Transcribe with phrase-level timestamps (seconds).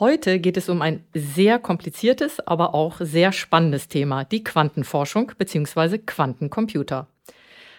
[0.00, 5.98] Heute geht es um ein sehr kompliziertes, aber auch sehr spannendes Thema, die Quantenforschung bzw.
[5.98, 7.08] Quantencomputer.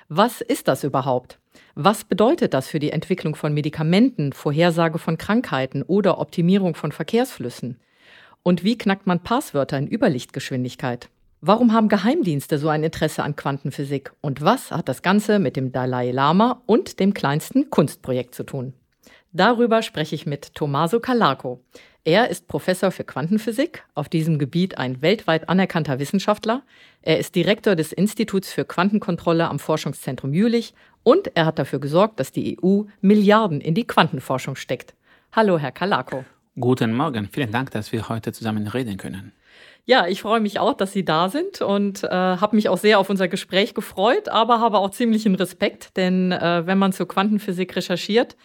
[0.09, 1.39] Was ist das überhaupt?
[1.75, 7.79] Was bedeutet das für die Entwicklung von Medikamenten, Vorhersage von Krankheiten oder Optimierung von Verkehrsflüssen?
[8.43, 11.07] Und wie knackt man Passwörter in Überlichtgeschwindigkeit?
[11.39, 14.11] Warum haben Geheimdienste so ein Interesse an Quantenphysik?
[14.19, 18.73] Und was hat das Ganze mit dem Dalai Lama und dem kleinsten Kunstprojekt zu tun?
[19.31, 21.63] Darüber spreche ich mit Tommaso Calarco.
[22.09, 26.63] Er ist Professor für Quantenphysik, auf diesem Gebiet ein weltweit anerkannter Wissenschaftler.
[27.03, 32.19] Er ist Direktor des Instituts für Quantenkontrolle am Forschungszentrum Jülich und er hat dafür gesorgt,
[32.19, 34.95] dass die EU Milliarden in die Quantenforschung steckt.
[35.33, 36.25] Hallo, Herr Calarco.
[36.59, 39.31] Guten Morgen, vielen Dank, dass wir heute zusammen reden können.
[39.85, 42.97] Ja, ich freue mich auch, dass Sie da sind und äh, habe mich auch sehr
[42.97, 47.75] auf unser Gespräch gefreut, aber habe auch ziemlichen Respekt, denn äh, wenn man zur Quantenphysik
[47.75, 48.35] recherchiert,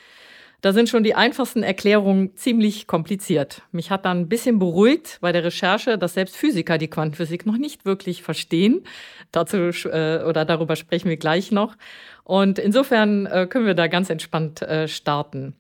[0.65, 3.61] da sind schon die einfachsten Erklärungen ziemlich kompliziert.
[3.71, 7.59] Mich hat dann ein bisschen beruhigt bei der Recherche, dass selbst Physiker die Quantenphysik noch
[7.59, 8.83] nicht wirklich verstehen.
[9.31, 11.77] Dazu äh, oder darüber sprechen wir gleich noch.
[12.23, 15.55] Und insofern äh, können wir da ganz entspannt äh, starten.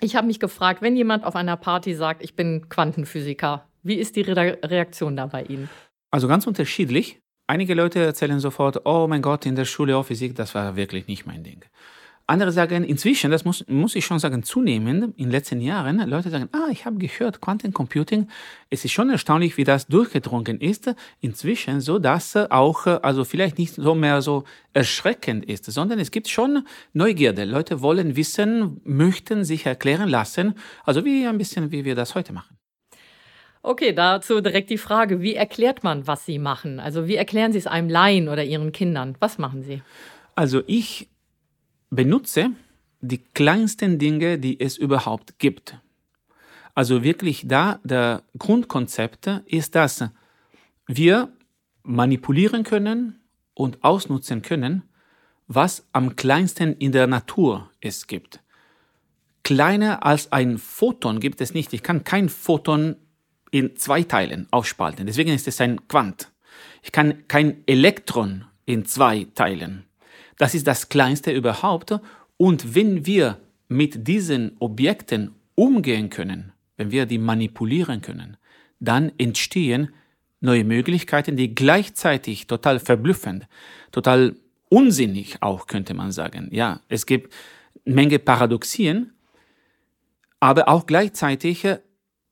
[0.00, 4.16] Ich habe mich gefragt, wenn jemand auf einer Party sagt, ich bin Quantenphysiker, wie ist
[4.16, 5.68] die Re Reaktion da bei Ihnen?
[6.10, 7.20] Also ganz unterschiedlich.
[7.46, 11.08] Einige Leute erzählen sofort, oh mein Gott, in der Schule auf Physik, das war wirklich
[11.08, 11.62] nicht mein Ding.
[12.30, 16.30] Andere sagen inzwischen, das muss, muss ich schon sagen, zunehmend in den letzten Jahren, Leute
[16.30, 18.28] sagen, ah, ich habe gehört, Quantencomputing,
[18.70, 23.74] es ist schon erstaunlich, wie das durchgedrungen ist, inzwischen, so dass auch, also vielleicht nicht
[23.74, 27.44] so mehr so erschreckend ist, sondern es gibt schon Neugierde.
[27.44, 32.32] Leute wollen wissen, möchten sich erklären lassen, also wie ein bisschen, wie wir das heute
[32.32, 32.56] machen.
[33.62, 36.78] Okay, dazu direkt die Frage, wie erklärt man, was Sie machen?
[36.78, 39.16] Also wie erklären Sie es einem Laien oder Ihren Kindern?
[39.18, 39.82] Was machen Sie?
[40.36, 41.08] Also ich
[41.90, 42.52] benutze
[43.00, 45.78] die kleinsten Dinge, die es überhaupt gibt.
[46.74, 50.04] Also wirklich da, der Grundkonzept ist, dass
[50.86, 51.32] wir
[51.82, 53.20] manipulieren können
[53.54, 54.84] und ausnutzen können,
[55.46, 58.40] was am kleinsten in der Natur es gibt.
[59.42, 61.72] Kleiner als ein Photon gibt es nicht.
[61.72, 62.96] Ich kann kein Photon
[63.50, 65.06] in zwei Teilen aufspalten.
[65.06, 66.30] Deswegen ist es ein Quant.
[66.82, 69.84] Ich kann kein Elektron in zwei teilen.
[70.40, 71.94] Das ist das Kleinste überhaupt.
[72.38, 78.38] Und wenn wir mit diesen Objekten umgehen können, wenn wir die manipulieren können,
[78.78, 79.90] dann entstehen
[80.40, 83.48] neue Möglichkeiten, die gleichzeitig total verblüffend,
[83.92, 84.34] total
[84.70, 86.48] unsinnig auch, könnte man sagen.
[86.52, 87.34] Ja, es gibt
[87.84, 89.12] Menge Paradoxien,
[90.40, 91.66] aber auch gleichzeitig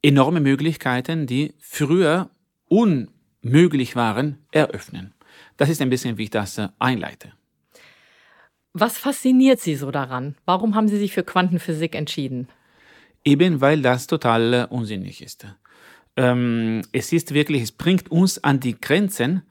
[0.00, 2.30] enorme Möglichkeiten, die früher
[2.68, 5.12] unmöglich waren, eröffnen.
[5.58, 7.34] Das ist ein bisschen, wie ich das einleite.
[8.80, 10.36] Was fasziniert Sie so daran?
[10.44, 12.48] Warum haben Sie sich für Quantenphysik entschieden?
[13.24, 15.46] Eben weil das total äh, unsinnig ist.
[16.16, 19.42] Ähm, es ist wirklich, es bringt uns an die Grenzen,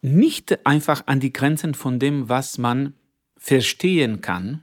[0.00, 2.94] nicht einfach an die Grenzen von dem, was man
[3.36, 4.62] verstehen kann,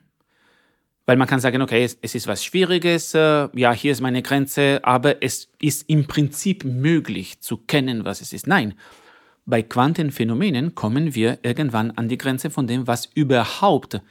[1.05, 4.23] weil man kann sagen, okay, es, es ist was Schwieriges, äh, ja, hier ist meine
[4.23, 8.47] Grenze, aber es ist im Prinzip möglich zu kennen, was es ist.
[8.47, 8.73] Nein,
[9.45, 14.01] bei Quantenphänomenen kommen wir irgendwann an die Grenze von dem, was überhaupt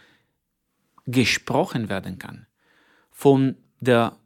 [1.06, 2.46] gesprochen werden kann.
[3.10, 4.16] Von der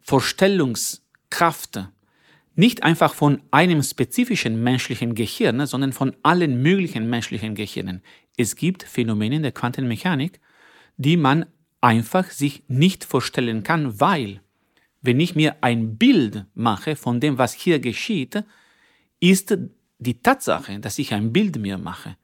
[0.00, 1.88] Vorstellungskraft,
[2.56, 8.02] nicht einfach von einem spezifischen menschlichen Gehirn, sondern von allen möglichen menschlichen Gehirnen.
[8.36, 10.40] Es gibt Phänomene der Quantenmechanik,
[10.96, 11.46] die man
[11.80, 14.40] einfach sich nicht vorstellen kann, weil
[15.02, 18.42] wenn ich mir ein Bild mache von dem, was hier geschieht,
[19.20, 19.56] ist
[19.98, 22.16] die Tatsache, dass ich ein Bild mir mache,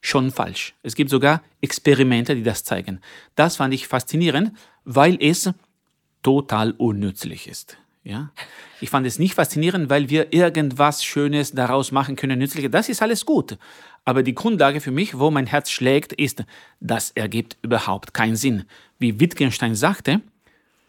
[0.00, 0.74] schon falsch.
[0.82, 3.00] Es gibt sogar Experimente, die das zeigen.
[3.34, 4.52] Das fand ich faszinierend,
[4.84, 5.50] weil es
[6.22, 7.78] total unnützlich ist.
[8.02, 8.30] Ja?
[8.80, 12.70] Ich fand es nicht faszinierend, weil wir irgendwas Schönes daraus machen können, nützliches.
[12.70, 13.56] Das ist alles gut.
[14.04, 16.44] Aber die Grundlage für mich, wo mein Herz schlägt, ist,
[16.80, 18.64] das ergibt überhaupt keinen Sinn.
[18.98, 20.20] Wie Wittgenstein sagte,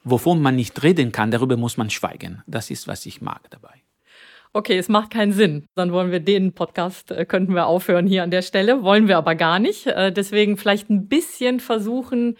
[0.03, 2.43] wovon man nicht reden kann, darüber muss man schweigen.
[2.47, 3.85] Das ist, was ich mag dabei
[4.55, 5.67] okay, es macht keinen Sinn.
[5.75, 8.83] Dann wollen wir den Podcast, äh, könnten wir aufhören hier an der Stelle.
[8.83, 9.85] Wollen wir aber gar nicht.
[9.85, 12.37] Äh, deswegen vielleicht ein bisschen versuchen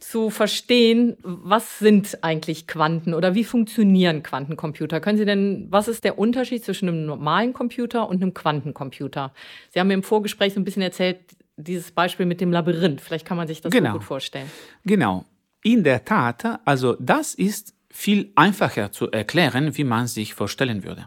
[0.00, 5.00] zu verstehen, was sind eigentlich Quanten oder wie funktionieren Quantencomputer?
[5.00, 9.32] Können Sie denn, was ist der Unterschied zwischen einem normalen Computer und einem Quantencomputer?
[9.70, 11.18] Sie haben mir im Vorgespräch so ein bisschen erzählt,
[11.56, 13.00] dieses Beispiel mit dem Labyrinth.
[13.00, 13.90] Vielleicht kann man sich das genau.
[13.90, 14.50] so gut vorstellen.
[14.84, 15.24] Genau.
[15.62, 21.06] In der Tat, also das ist viel einfacher zu erklären, wie man sich vorstellen würde.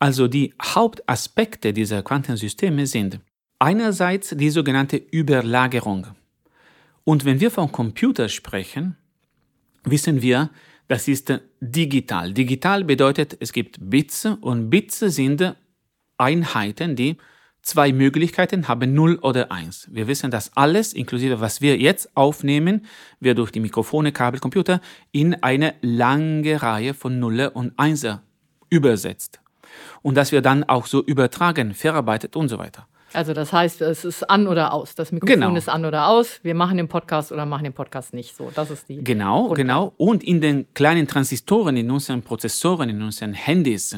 [0.00, 3.20] Also die Hauptaspekte dieser Quantensysteme sind
[3.58, 6.06] einerseits die sogenannte Überlagerung.
[7.04, 8.96] Und wenn wir vom Computer sprechen,
[9.84, 10.48] wissen wir,
[10.88, 12.32] das ist digital.
[12.32, 15.54] Digital bedeutet, es gibt Bits und Bits sind
[16.16, 17.18] Einheiten, die
[17.60, 19.90] zwei Möglichkeiten haben, 0 oder 1.
[19.92, 22.86] Wir wissen, dass alles, inklusive was wir jetzt aufnehmen,
[23.20, 24.80] wird durch die Mikrofone, Kabel, Computer
[25.12, 28.22] in eine lange Reihe von Nuller und Einser
[28.70, 29.40] übersetzt.
[30.02, 32.86] Und dass wir dann auch so übertragen, verarbeitet und so weiter.
[33.12, 34.94] Also das heißt, es ist an oder aus.
[34.94, 35.56] Das Mikrofon Genau.
[35.56, 36.38] ist an oder aus.
[36.44, 38.36] Wir machen den Podcast oder machen den Podcast nicht.
[38.36, 39.02] So, das ist die.
[39.02, 39.62] Genau, Grundlage.
[39.62, 39.92] genau.
[39.96, 43.96] Und in den kleinen Transistoren, in unseren Prozessoren, in unseren Handys,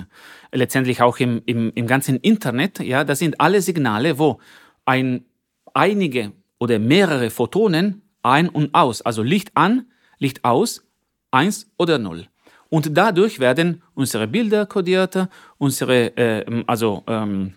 [0.51, 4.39] letztendlich auch im, im, im ganzen Internet, ja, das sind alle Signale, wo
[4.87, 5.27] ein,
[5.75, 9.87] einige oder mehrere Photonen ein und aus, also Licht an,
[10.19, 10.87] Licht aus,
[11.31, 12.29] eins oder null.
[12.73, 15.29] Und dadurch werden unsere Bilder kodiert,
[15.59, 17.53] unsere, äh, also ähm,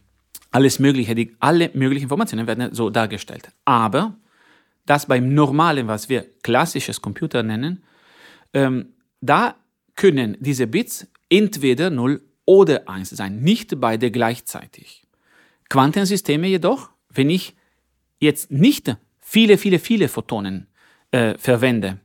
[0.51, 3.47] alles Mögliche, die, alle möglichen Informationen werden so dargestellt.
[3.63, 4.17] Aber
[4.85, 7.81] das beim normalen, was wir klassisches Computer nennen,
[8.53, 8.88] ähm,
[9.21, 9.56] da
[9.95, 15.07] können diese Bits entweder 0 oder 1 sein, nicht beide gleichzeitig.
[15.69, 17.56] Quantensysteme jedoch, wenn ich
[18.19, 20.68] jetzt nicht viele, viele, viele Photonen
[21.11, 22.01] äh, verwende,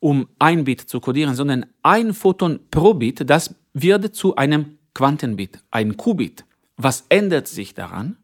[0.00, 5.58] um ein Bit zu codieren, sondern ein Photon pro Bit, das wird zu einem Quantenbit,
[5.70, 6.44] ein Qubit.
[6.76, 8.16] Was ändert sich daran?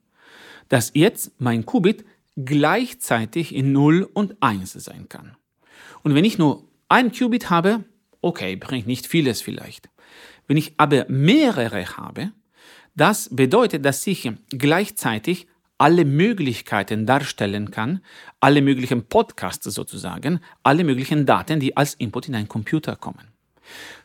[0.69, 2.05] Dass jetzt mein Qubit
[2.37, 5.37] gleichzeitig in 0 und 1 sein kann.
[6.03, 7.85] Und wenn ich nur ein Qubit habe,
[8.21, 9.89] okay, bringt nicht vieles vielleicht.
[10.47, 12.33] Wenn ich aber mehrere habe,
[12.95, 15.47] das bedeutet, dass ich gleichzeitig
[15.81, 18.01] alle Möglichkeiten darstellen kann,
[18.39, 23.29] alle möglichen Podcasts sozusagen, alle möglichen Daten, die als Input in einen Computer kommen.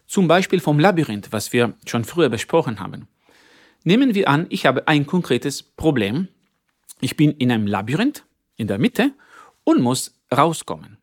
[0.08, 3.10] Zum Beispiel vom Labyrinth, was wir schon früher besprochen haben.
[3.84, 6.30] Nehmen wir an, ich habe ein konkretes Problem.
[7.02, 8.24] Ich bin in einem Labyrinth
[8.56, 9.12] in der Mitte
[9.66, 10.98] und muss rauskommen.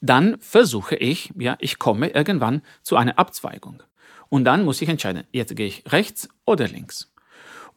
[0.00, 3.84] Dann versuche ich, ja, ich komme irgendwann zu einer Abzweigung.
[4.30, 7.12] Und dann muss ich entscheiden, jetzt gehe ich rechts oder links.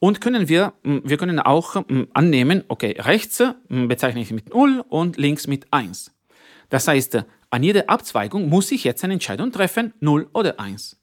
[0.03, 4.51] Und können wir, m, wir können auch m, annehmen, okay, rechts m, bezeichne ich mit
[4.51, 6.11] 0 und links mit 1.
[6.69, 10.99] Das heißt, an jeder Abzweigung muss ich jetzt eine Entscheidung treffen, 0 oder 1.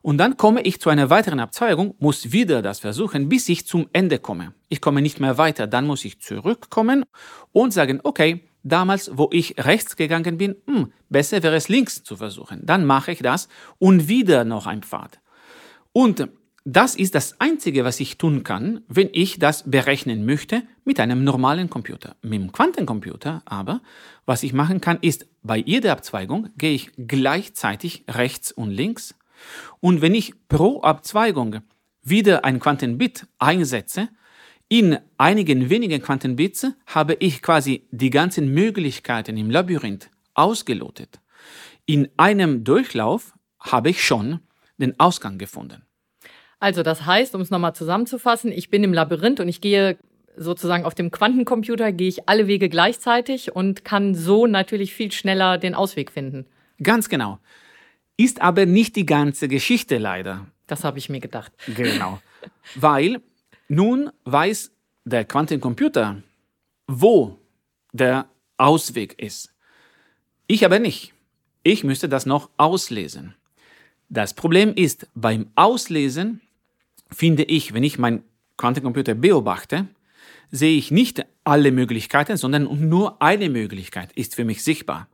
[0.00, 3.90] Und dann komme ich zu einer weiteren Abzweigung, muss wieder das versuchen, bis ich zum
[3.92, 4.54] Ende komme.
[4.70, 7.04] Ich komme nicht mehr weiter, dann muss ich zurückkommen
[7.52, 12.16] und sagen, okay, damals, wo ich rechts gegangen bin, hm, besser wäre es links zu
[12.16, 12.60] versuchen.
[12.64, 15.20] Dann mache ich das und wieder noch ein Pfad.
[15.92, 16.26] Und
[16.72, 21.24] das ist das Einzige, was ich tun kann, wenn ich das berechnen möchte mit einem
[21.24, 22.14] normalen Computer.
[22.22, 23.80] Mit dem Quantencomputer aber,
[24.24, 29.16] was ich machen kann, ist, bei jeder Abzweigung gehe ich gleichzeitig rechts und links.
[29.80, 31.56] Und wenn ich pro Abzweigung
[32.02, 34.08] wieder ein Quantenbit einsetze,
[34.68, 41.20] in einigen wenigen Quantenbits habe ich quasi die ganzen Möglichkeiten im Labyrinth ausgelotet.
[41.84, 44.38] In einem Durchlauf habe ich schon
[44.78, 45.82] den Ausgang gefunden.
[46.60, 49.98] Also das heißt, um es nochmal zusammenzufassen, ich bin im Labyrinth und ich gehe
[50.36, 55.58] sozusagen auf dem Quantencomputer, gehe ich alle Wege gleichzeitig und kann so natürlich viel schneller
[55.58, 56.46] den Ausweg finden.
[56.82, 57.38] Ganz genau.
[58.16, 60.46] Ist aber nicht die ganze Geschichte leider.
[60.66, 61.52] Das habe ich mir gedacht.
[61.74, 62.20] Genau.
[62.74, 63.20] Weil
[63.68, 64.70] nun weiß
[65.04, 66.22] der Quantencomputer,
[66.86, 67.38] wo
[67.92, 68.26] der
[68.58, 69.54] Ausweg ist.
[70.46, 71.14] Ich aber nicht.
[71.62, 73.34] Ich müsste das noch auslesen.
[74.08, 76.40] Das Problem ist, beim Auslesen
[77.12, 78.22] finde ich, wenn ich meinen
[78.56, 79.86] Quantencomputer beobachte,
[80.50, 85.08] sehe ich nicht alle Möglichkeiten, sondern nur eine Möglichkeit ist für mich sichtbar.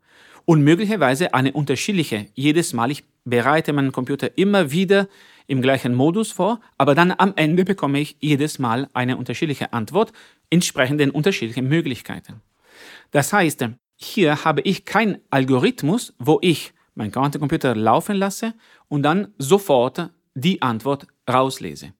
[0.44, 2.26] Und möglicherweise eine unterschiedliche.
[2.34, 5.08] Jedes Mal, ich bereite meinen Computer immer wieder
[5.48, 10.12] im gleichen Modus vor, aber dann am Ende bekomme ich jedes Mal eine unterschiedliche Antwort
[10.50, 12.40] entsprechend den unterschiedlichen Möglichkeiten.
[13.10, 18.54] Das heißt, hier habe ich keinen Algorithmus, wo ich meinen Quantencomputer laufen lasse
[18.88, 21.92] und dann sofort die Antwort rauslese.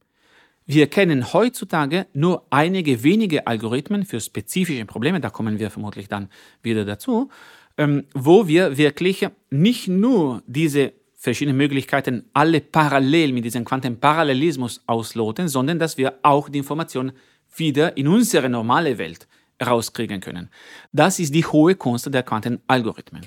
[0.67, 6.29] Wir kennen heutzutage nur einige wenige Algorithmen für spezifische Probleme, da kommen wir vermutlich dann
[6.63, 7.31] wieder dazu,
[7.79, 15.49] ähm, wo wir wirklich nicht nur diese verschiedenen Möglichkeiten alle parallel mit diesem Quantenparallelismus ausloten,
[15.49, 17.13] sondern dass wir auch die Information
[17.57, 19.27] wieder in unsere normale Welt
[19.65, 20.51] rauskriegen können.
[20.93, 23.23] Das ist die hohe Kunst der Quantenalgorithmen.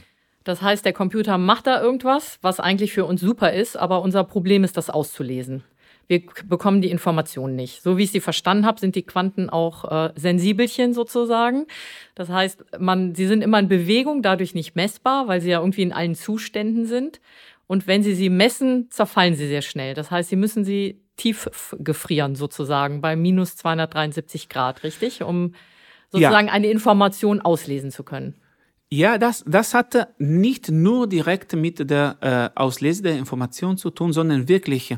[0.50, 4.24] Das heißt, der Computer macht da irgendwas, was eigentlich für uns super ist, aber unser
[4.24, 5.64] Problem ist, das auszulesen.
[6.08, 7.84] Wir bekommen die Informationen nicht.
[7.84, 11.68] So wie ich sie verstanden habe, sind die Quanten auch äh, Sensibelchen sozusagen.
[12.16, 15.84] Das heißt, man, sie sind immer in Bewegung, dadurch nicht messbar, weil sie ja irgendwie
[15.84, 17.22] in allen Zuständen sind.
[17.68, 19.94] Und wenn sie sie messen, zerfallen sie sehr schnell.
[19.94, 25.22] Das heißt, sie müssen sie tief gefrieren sozusagen bei minus 273 Grad, richtig?
[25.22, 25.54] Um
[26.10, 28.34] sozusagen eine Information auslesen zu können.
[28.92, 34.14] Ja, das, das hat nicht nur direkt mit der äh, Auslese der Information zu tun,
[34.14, 34.98] sondern wirklich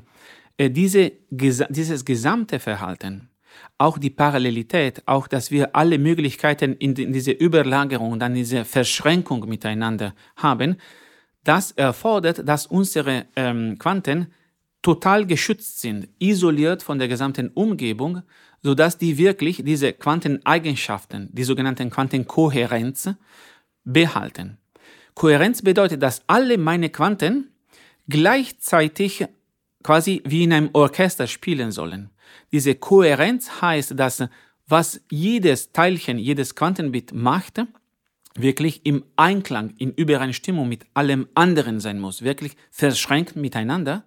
[0.58, 3.30] äh, diese, dieses gesamte Verhalten,
[3.78, 9.50] auch die Parallelität, auch dass wir alle Möglichkeiten in, in diese Überlagerung, dann diese Verschränkung
[9.50, 10.78] miteinander haben,
[11.44, 14.28] das erfordert, dass unsere ähm, Quanten
[14.82, 18.22] total geschützt sind, isoliert von der gesamten Umgebung,
[18.64, 23.10] sodass die wirklich diese Quanteneigenschaften, die sogenannten Quantenkohärenz,
[23.84, 24.58] behalten.
[25.14, 27.52] Kohärenz bedeutet, dass alle meine Quanten
[28.08, 29.26] gleichzeitig
[29.84, 32.10] quasi wie in einem Orchester spielen sollen.
[32.52, 34.24] Diese Kohärenz heißt, dass
[34.68, 37.62] was jedes Teilchen, jedes Quantenbit macht,
[38.36, 44.06] wirklich im Einklang, in Übereinstimmung mit allem anderen sein muss, wirklich verschränkt miteinander,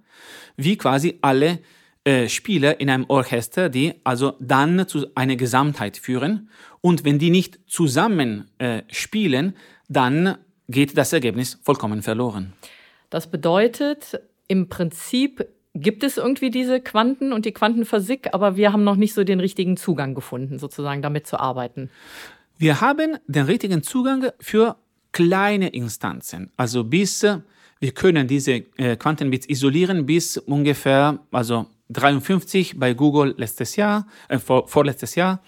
[0.57, 1.59] wie quasi alle
[2.05, 6.51] äh, Spieler in einem Orchester, die also dann zu einer Gesamtheit führen.
[6.81, 9.55] Und wenn die nicht zusammen äh, spielen,
[9.89, 10.37] dann
[10.69, 12.53] geht das Ergebnis vollkommen verloren.
[13.11, 18.85] Das bedeutet, im Prinzip gibt es irgendwie diese Quanten und die Quantenphysik, aber wir haben
[18.85, 21.91] noch nicht so den richtigen Zugang gefunden, sozusagen damit zu arbeiten.
[22.59, 24.77] Wir haben den richtigen Zugang für
[25.13, 27.27] kleine Instanzen, also bis
[27.81, 34.39] wir können diese äh, Quantenbits isolieren bis ungefähr, also 53 bei Google letztes Jahr, äh,
[34.39, 35.43] vor, vorletztes Jahr,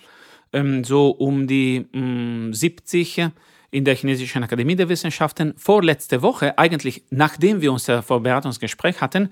[0.53, 3.31] ähm, so um die mh, mm, 70
[3.71, 5.55] in der Chinesischen Akademie der Wissenschaften.
[5.57, 9.31] Vorletzte Woche, eigentlich nachdem wir unser Vorbereitungsgespräch hatten,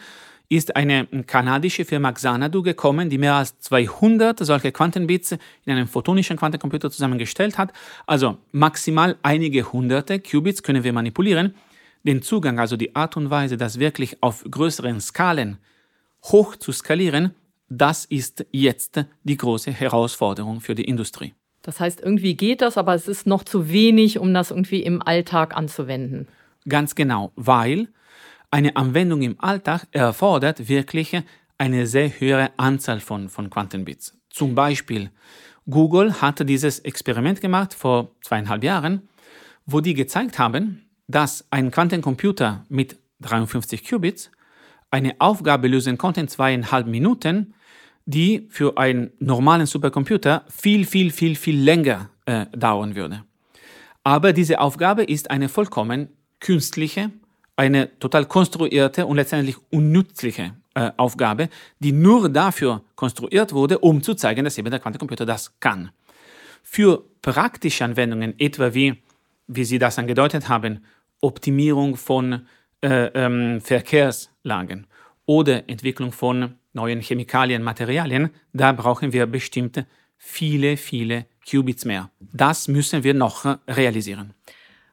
[0.48, 6.36] ist eine kanadische Firma Xanadu gekommen, die mehr als 200 solche Quantenbits in einem photonischen
[6.36, 7.72] Quantencomputer zusammengestellt hat.
[8.06, 11.54] Also maximal einige hunderte Qubits können wir manipulieren.
[12.02, 15.58] Den Zugang, also die Art und Weise, das wirklich auf größeren Skalen
[16.24, 17.34] hoch zu skalieren,
[17.68, 21.34] das ist jetzt die große Herausforderung für die Industrie.
[21.62, 25.00] Das heißt, irgendwie geht das, aber es ist noch zu wenig, um das irgendwie im
[25.00, 26.28] Alltag anzuwenden.
[26.68, 27.88] Ganz genau, weil
[28.50, 31.16] eine Anwendung im Alltag erfordert wirklich
[31.58, 34.16] eine sehr höhere Anzahl von, von Quantenbits.
[34.28, 35.10] Zum Beispiel,
[35.68, 39.08] Google hatte dieses Experiment gemacht vor zweieinhalb Jahren,
[39.64, 44.30] wo die gezeigt haben, dass ein Quantencomputer mit 53 Qubits
[44.94, 47.52] eine Aufgabe lösen konnte in zweieinhalb Minuten,
[48.06, 53.24] die für einen normalen Supercomputer viel, viel, viel, viel länger äh, dauern würde.
[54.04, 57.10] Aber diese Aufgabe ist eine vollkommen künstliche,
[57.56, 61.48] eine total konstruierte und letztendlich unnützliche äh, Aufgabe,
[61.80, 65.90] die nur dafür konstruiert wurde, um zu zeigen, dass eben der Quantencomputer das kann.
[66.62, 69.02] Für praktische Anwendungen, etwa wie,
[69.48, 70.84] wie Sie das angedeutet haben,
[71.20, 72.46] Optimierung von
[72.84, 74.86] äh, ähm, Verkehrslagen
[75.24, 79.86] oder Entwicklung von neuen Chemikalien, Materialien, da brauchen wir bestimmt
[80.18, 82.10] viele, viele Qubits mehr.
[82.20, 84.34] Das müssen wir noch realisieren.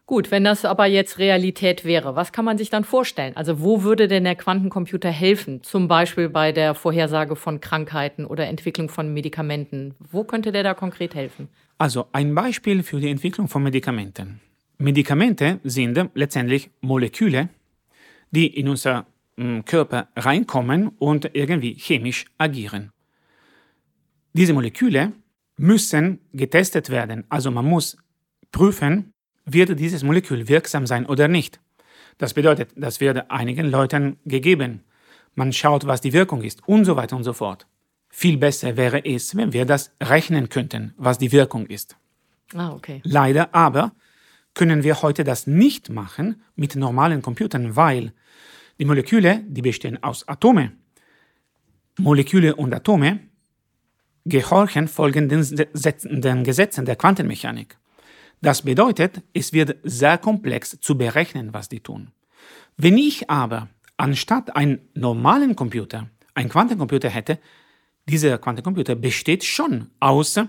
[0.05, 3.35] Gut, wenn das aber jetzt Realität wäre, was kann man sich dann vorstellen?
[3.35, 5.63] Also wo würde denn der Quantencomputer helfen?
[5.63, 9.95] Zum Beispiel bei der Vorhersage von Krankheiten oder Entwicklung von Medikamenten.
[9.99, 11.49] Wo könnte der da konkret helfen?
[11.77, 14.41] Also ein Beispiel für die Entwicklung von Medikamenten.
[14.77, 17.49] Medikamente sind letztendlich Moleküle,
[18.31, 19.05] die in unser
[19.65, 22.91] Körper reinkommen und irgendwie chemisch agieren.
[24.33, 25.13] Diese Moleküle
[25.57, 27.97] müssen getestet werden, also man muss
[28.51, 29.13] prüfen,
[29.45, 31.59] wird dieses Molekül wirksam sein oder nicht.
[32.17, 34.83] Das bedeutet, das wird einigen Leuten gegeben.
[35.33, 37.67] Man schaut, was die Wirkung ist und so weiter und so fort.
[38.09, 41.95] Viel besser wäre es, wenn wir das rechnen könnten, was die Wirkung ist.
[42.53, 43.01] Ah, okay.
[43.03, 43.93] Leider aber
[44.53, 48.13] können wir heute das nicht machen mit normalen Computern, weil
[48.79, 50.73] die Moleküle, die bestehen aus Atome.
[51.97, 53.19] Moleküle und Atome
[54.25, 57.77] gehorchen folgenden den Gesetzen der Quantenmechanik.
[58.41, 62.11] Das bedeutet, es wird sehr komplex zu berechnen, was die tun.
[62.77, 67.39] Wenn ich aber anstatt einen normalen Computer einen Quantencomputer hätte,
[68.07, 70.39] dieser Quantencomputer besteht schon aus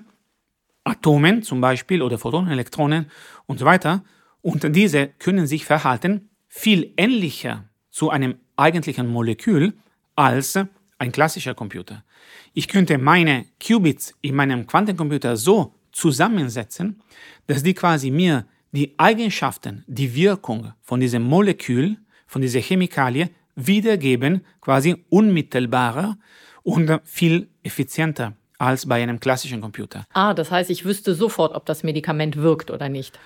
[0.84, 3.06] Atomen zum Beispiel oder Photonen, Elektronen
[3.46, 4.04] und so weiter.
[4.40, 9.74] Und diese können sich verhalten viel ähnlicher zu einem eigentlichen Molekül
[10.16, 10.58] als
[10.98, 12.04] ein klassischer Computer.
[12.52, 17.02] Ich könnte meine Qubits in meinem Quantencomputer so zusammensetzen,
[17.46, 24.44] dass die quasi mir die Eigenschaften, die Wirkung von diesem Molekül, von dieser Chemikalie wiedergeben,
[24.60, 26.16] quasi unmittelbarer
[26.62, 30.06] und viel effizienter als bei einem klassischen Computer.
[30.12, 33.18] Ah, das heißt, ich wüsste sofort, ob das Medikament wirkt oder nicht.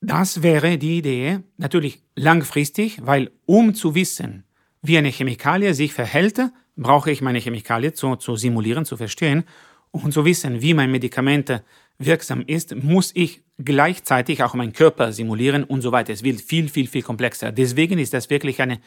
[0.00, 4.44] Das wäre die Idee, natürlich langfristig, weil um zu wissen,
[4.80, 6.40] wie eine Chemikalie sich verhält,
[6.76, 9.44] brauche ich meine Chemikalie zu, zu simulieren, zu verstehen
[9.90, 11.62] und zu wissen, wie mein Medikament
[11.98, 16.14] wirksam ist, muss ich gleichzeitig auch meinen Körper simulieren und so weiter.
[16.14, 17.52] Es wird viel, viel, viel komplexer.
[17.52, 18.78] Deswegen ist das wirklich eine,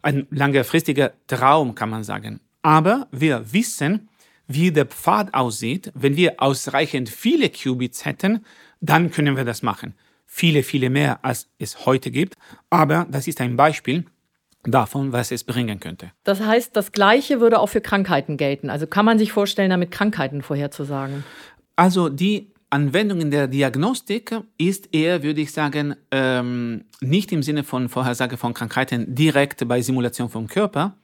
[0.00, 2.40] ein langfristiger Traum, kann man sagen.
[2.62, 4.08] Aber wir wissen,
[4.54, 5.90] wie der Pfad aussieht.
[5.94, 8.44] Wenn wir ausreichend viele Qubits hätten,
[8.80, 9.94] dann können wir das machen.
[10.26, 12.36] Viele, viele mehr, als es heute gibt.
[12.70, 14.06] Aber das ist ein Beispiel
[14.64, 16.12] davon, was es bringen könnte.
[16.24, 18.70] Das heißt, das Gleiche würde auch für Krankheiten gelten.
[18.70, 21.24] Also kann man sich vorstellen, damit Krankheiten vorherzusagen?
[21.76, 27.64] Also die Anwendung in der Diagnostik ist eher, würde ich sagen, ähm, nicht im Sinne
[27.64, 30.96] von Vorhersage von Krankheiten direkt bei Simulation vom Körper,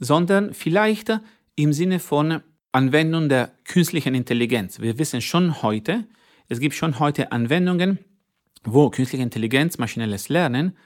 [0.00, 1.20] sondern vielleicht
[1.54, 2.40] im Sinne von
[2.76, 4.80] Anwendung der künstlichen Intelligenz.
[4.80, 6.04] Wir wissen schon heute,
[6.48, 7.98] es gibt schon heute Anwendungen,
[8.64, 10.76] wo künstliche Intelligenz, maschinelles Lernen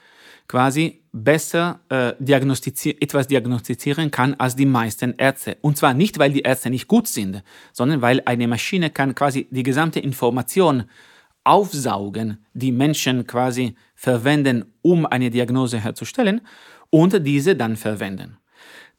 [0.47, 5.57] quasi besser äh, diagnostizier etwas diagnostizieren kann als die meisten Ärzte.
[5.61, 7.43] Und zwar nicht, weil die Ärzte nicht gut sind,
[7.73, 10.85] sondern weil eine Maschine kann quasi die gesamte Information
[11.43, 16.39] aufsaugen, die Menschen quasi verwenden, um eine Diagnose herzustellen
[16.89, 18.37] und diese dann verwenden.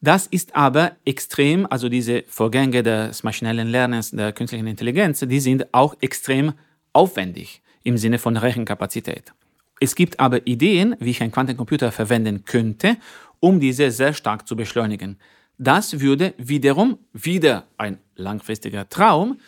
[0.03, 5.73] Das ist aber extrem, also diese Vorgänge des maschinellen Lernens, der künstlichen Intelligenz, die sind
[5.73, 6.51] auch extrem
[6.91, 9.31] aufwendig im Sinne von Rechenkapazität.
[9.79, 12.97] Es gibt aber Ideen, wie ich einen Quantencomputer verwenden könnte,
[13.39, 15.19] um diese sehr stark zu beschleunigen.
[15.57, 19.39] Das würde wiederum, wieder ein langfristiger Traum,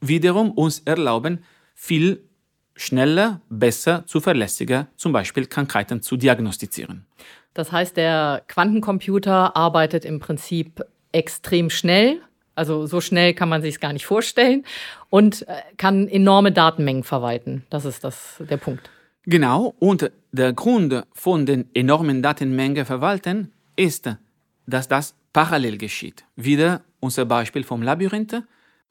[0.00, 1.42] wiederum uns erlauben,
[1.74, 2.22] viel
[2.76, 7.06] schneller, besser, zuverlässiger zum Beispiel Krankheiten zu diagnostizieren.
[7.56, 12.20] Das heißt, der Quantencomputer arbeitet im Prinzip extrem schnell,
[12.54, 14.64] also so schnell kann man sich es gar nicht vorstellen
[15.08, 17.64] und äh, kann enorme Datenmengen verwalten.
[17.70, 18.90] Das ist das, der Punkt.
[19.24, 24.14] Genau, und der Grund von den enormen Datenmengen verwalten ist,
[24.66, 26.24] dass das parallel geschieht.
[26.36, 28.42] Wieder unser Beispiel vom Labyrinth.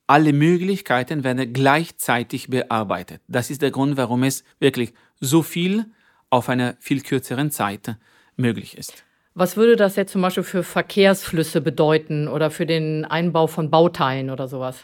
[0.07, 3.21] Alle Möglichkeiten werden gleichzeitig bearbeitet.
[3.27, 5.85] Das ist der Grund, warum es wirklich so viel
[6.31, 7.95] auf einer viel kürzeren Zeit
[8.37, 9.03] möglich ist.
[9.33, 14.29] Was würde das jetzt zum Beispiel für Verkehrsflüsse bedeuten oder für den Einbau von Bauteilen
[14.29, 14.77] oder sowas?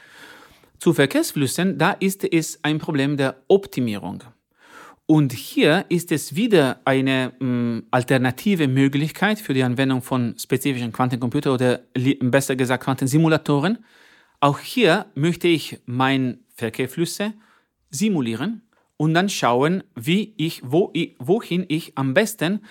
[0.77, 4.23] Zu Verkehrsflüssen, da ist es ein Problem der Optimierung.
[5.05, 10.91] Und hier ist es wieder eine mh, mm, alternative Möglichkeit für die Anwendung von spezifischen
[10.91, 11.81] Quantencomputern oder
[12.21, 13.85] besser gesagt Quantensimulatoren.
[14.39, 17.33] Auch hier möchte ich meine Verkehrsflüsse
[17.89, 18.63] simulieren
[18.97, 22.61] und dann schauen, wie ich, wo ich, wohin ich am besten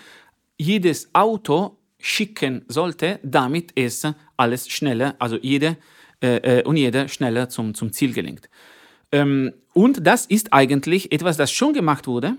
[0.60, 5.76] jedes Auto schicken sollte, damit es alles schneller, also jede
[6.22, 8.48] äh, äh und jeder schneller zum, zum Ziel gelingt.
[9.12, 12.36] Ähm, und das ist eigentlich etwas, das schon gemacht wurde.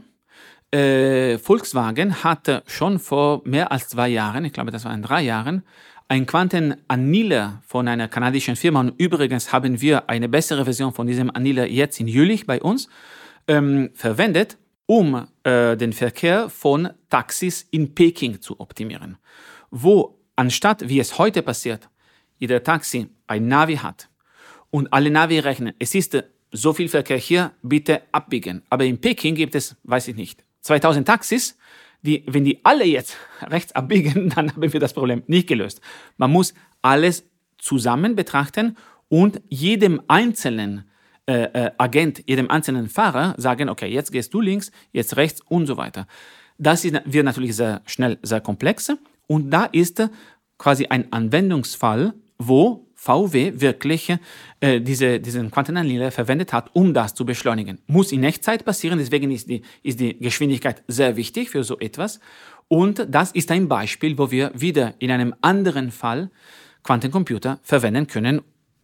[0.72, 5.64] Äh, Volkswagen hatte schon vor mehr als zwei Jahren, ich glaube, das waren drei Jahren,
[6.08, 8.82] ein Quantenanniler von einer kanadischen Firma.
[8.82, 12.90] Und übrigens haben wir eine bessere Version von diesem Anniler jetzt in Jülich bei uns
[13.48, 19.18] ähm, verwendet, um äh, den Verkehr von Taxis in Peking zu optimieren.
[19.70, 21.90] Wo anstatt, wie es heute passiert,
[22.38, 24.10] jeder Taxi ein Navi hat
[24.70, 28.64] und alle Navi rechnen, es ist so viel Verkehr hier, bitte abbiegen.
[28.70, 31.58] Aber in Peking gibt es, weiß ich nicht, 2000 Taxis,
[32.02, 35.82] die, wenn die alle jetzt rechts abbiegen, dann haben wir das Problem nicht gelöst.
[36.18, 37.26] Man muss alles
[37.58, 38.76] zusammen betrachten
[39.08, 40.90] und jedem einzelnen
[41.32, 45.66] äh, äh, Agent, jedem einzelnen Fahrer sagen, okay, jetzt gehst du links, jetzt rechts und
[45.66, 46.06] so weiter.
[46.58, 48.92] Das wird natürlich sehr schnell sehr komplex
[49.28, 50.04] und da ist
[50.58, 54.14] quasi ein Anwendungsfall, wo VW wirklich
[54.60, 57.80] äh, diese, diesen Quantenannihiler verwendet hat, um das zu beschleunigen.
[57.88, 62.20] Muss in Echtzeit passieren, deswegen ist die, ist die Geschwindigkeit sehr wichtig für so etwas.
[62.68, 66.30] Und das ist ein Beispiel, wo wir wieder in einem anderen Fall
[66.84, 68.42] Quantencomputer verwenden können,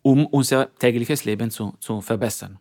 [0.08, 2.60] um unser tägliches Leben zu, zu verbessern.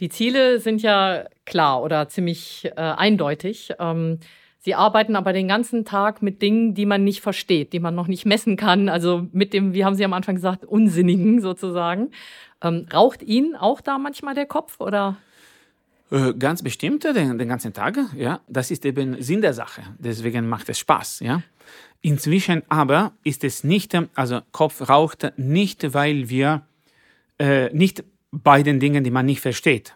[0.00, 3.72] Die Ziele sind ja klar oder ziemlich äh, eindeutig.
[3.78, 4.18] Ähm
[4.60, 8.08] Sie arbeiten aber den ganzen Tag mit Dingen, die man nicht versteht, die man noch
[8.08, 8.88] nicht messen kann.
[8.88, 12.10] Also mit dem, wie haben Sie am Anfang gesagt, Unsinnigen sozusagen.
[12.60, 15.16] Ähm, raucht Ihnen auch da manchmal der Kopf oder?
[16.10, 18.40] Äh, ganz bestimmt den, den ganzen Tag, ja.
[18.48, 19.82] Das ist eben Sinn der Sache.
[19.98, 21.42] Deswegen macht es Spaß, ja.
[22.00, 26.62] Inzwischen aber ist es nicht, also Kopf raucht nicht, weil wir
[27.38, 29.94] äh, nicht bei den Dingen, die man nicht versteht.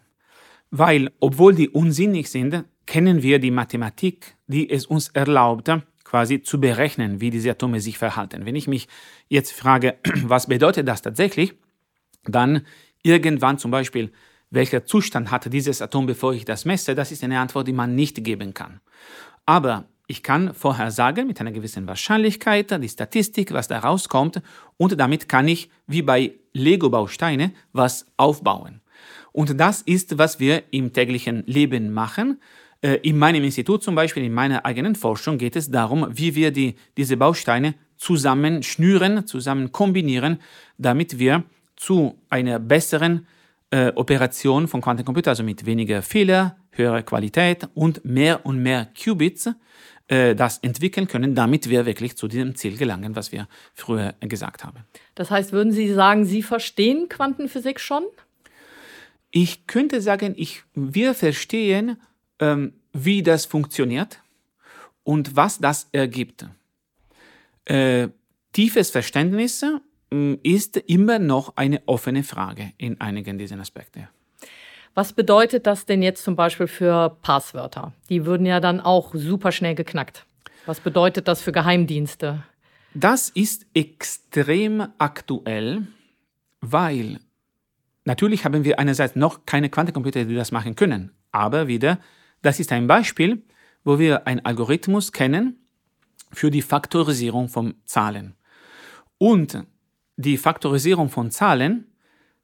[0.70, 5.70] Weil, obwohl die unsinnig sind, kennen wir die Mathematik, die es uns erlaubt,
[6.04, 8.44] quasi zu berechnen, wie diese Atome sich verhalten.
[8.44, 8.88] Wenn ich mich
[9.28, 11.54] jetzt frage, was bedeutet das tatsächlich,
[12.24, 12.66] dann
[13.02, 14.12] irgendwann zum Beispiel,
[14.52, 17.94] welcher Zustand hatte dieses Atom, bevor ich das messe, das ist eine Antwort, die man
[17.94, 18.80] nicht geben kann.
[19.46, 24.42] Aber ich kann vorher sagen, mit einer gewissen Wahrscheinlichkeit, die Statistik, was da rauskommt,
[24.76, 28.82] und damit kann ich, wie bei Lego-Bausteine, was aufbauen.
[29.32, 32.40] Und das ist, was wir im täglichen Leben machen.
[32.82, 36.50] Äh, in meinem Institut zum Beispiel, in meiner eigenen Forschung geht es darum, wie wir
[36.50, 40.40] die, diese Bausteine zusammen schnüren, zusammen kombinieren,
[40.76, 41.44] damit wir
[41.76, 43.26] zu einer besseren
[43.72, 49.48] äh, Operation von Quantencomputer, also mit weniger Fehler, höherer Qualität und mehr und mehr Qubits,
[50.08, 54.62] äh, das entwickeln können, damit wir wirklich zu diesem Ziel gelangen, was wir früher gesagt
[54.62, 54.84] haben.
[55.14, 58.04] Das heißt, würden Sie sagen, Sie verstehen Quantenphysik schon?
[59.30, 61.96] Ich könnte sagen, ich, wir verstehen,
[62.40, 64.20] ähm, wie das funktioniert
[65.02, 66.44] und was das ergibt.
[67.64, 68.08] Äh,
[68.52, 69.64] tiefes Verständnis
[70.42, 74.08] ist immer noch eine offene Frage in einigen dieser Aspekte.
[74.94, 77.92] Was bedeutet das denn jetzt zum Beispiel für Passwörter?
[78.10, 80.26] Die würden ja dann auch super schnell geknackt.
[80.66, 82.42] Was bedeutet das für Geheimdienste?
[82.94, 85.86] Das ist extrem aktuell,
[86.60, 87.20] weil
[88.04, 91.10] natürlich haben wir einerseits noch keine Quantencomputer, die das machen können.
[91.30, 91.98] Aber wieder,
[92.42, 93.42] das ist ein Beispiel,
[93.84, 95.56] wo wir einen Algorithmus kennen
[96.32, 98.34] für die Faktorisierung von Zahlen.
[99.16, 99.64] Und
[100.16, 101.86] die Faktorisierung von Zahlen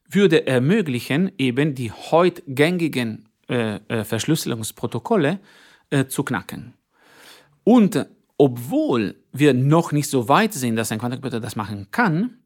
[0.09, 5.41] würde ermöglichen, eben die heute gängigen äh, äh, Verschlüsselungsprotokolle
[5.91, 6.75] äh, zu knacken.
[7.65, 8.07] Und
[8.39, 12.39] obwohl wir noch nicht so weit sind, dass ein Quantencomputer das machen kann,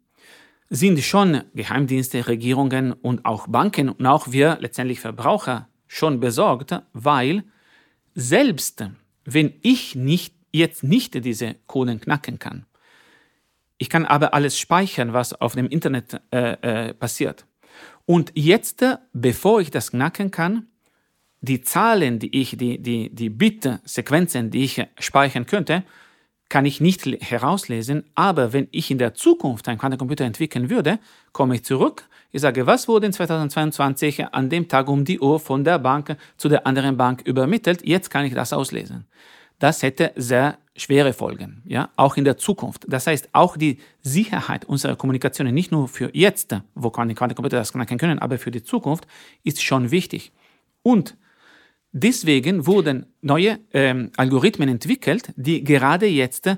[0.71, 7.45] sind schon Geheimdienste, Regierungen und auch Banken und auch wir letztendlich Verbraucher schon besorgt, weil
[8.15, 8.85] selbst
[9.25, 12.67] wenn ich nicht, jetzt nicht diese Coden knacken kann,
[13.79, 17.47] ich kann aber alles speichern, was auf dem Internet äh, äh, passiert.
[18.07, 20.67] Und jetzt, bevor ich das knacken kann,
[21.41, 25.83] die Zahlen, die ich, die, die, die Bit-Sequenzen, die ich speichern könnte,
[26.49, 28.05] kann ich nicht herauslesen.
[28.15, 30.99] Aber wenn ich in der Zukunft einen Quantencomputer entwickeln würde,
[31.33, 32.09] komme ich zurück.
[32.31, 36.17] Ich sage, was wurde in 2022 an dem Tag um die Uhr von der Bank
[36.37, 37.87] zu der anderen Bank übermittelt?
[37.87, 39.07] Jetzt kann ich das auslesen.
[39.59, 42.85] Das hätte sehr schwere Folgen, ja, auch in der Zukunft.
[42.89, 47.99] Das heißt, auch die Sicherheit unserer Kommunikation, nicht nur für jetzt, wo Quantencomputer das knacken
[47.99, 49.07] können, aber für die Zukunft,
[49.45, 50.33] ist schon wichtig.
[50.83, 51.17] Und
[51.93, 56.49] deswegen wurden neue ähm, Algorithmen entwickelt, die gerade jetzt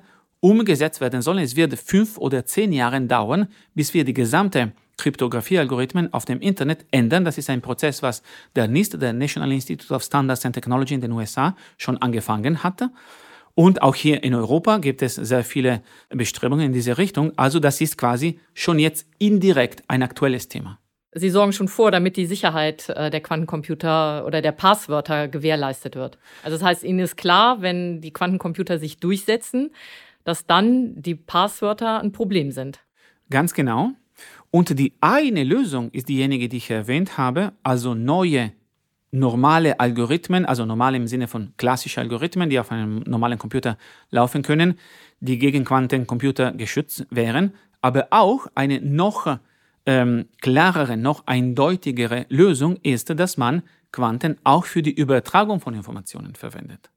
[0.40, 1.38] umgesetzt werden sollen.
[1.38, 6.84] Es wird fünf oder zehn Jahre dauern, bis wir die gesamte Kryptographie-Algorithmen auf dem Internet
[6.90, 7.24] ändern.
[7.24, 8.22] Das ist ein Prozess, was
[8.54, 12.90] der NIST, der National Institute of Standards and Technology in den USA, schon angefangen hatte.
[13.54, 17.32] Und auch hier in Europa gibt es sehr viele Bestrebungen in diese Richtung.
[17.36, 20.80] Also das ist quasi schon jetzt indirekt ein aktuelles Thema.
[21.16, 26.18] Sie sorgen schon vor, damit die Sicherheit äh, der Quantencomputer oder der Passwörter gewährleistet wird.
[26.42, 29.70] Also das heißt, Ihnen ist klar, wenn die Quantencomputer sich durchsetzen,
[30.24, 32.80] dass dann die Passwörter ein Problem sind.
[33.30, 33.92] Ganz genau.
[34.50, 38.52] Und die eine Lösung ist diejenige, die ich erwähnt habe, also neue
[39.14, 43.78] normale Algorithmen, also normale im Sinne von klassische Algorithmen, die auf einem normalen Computer
[44.10, 44.78] laufen können,
[45.20, 49.38] die gegen Quantencomputer geschützt wären, aber auch eine noch
[49.86, 56.34] ähm, klarere, noch eindeutigere Lösung ist, dass man Quanten auch für die Übertragung von Informationen
[56.34, 56.90] verwendet.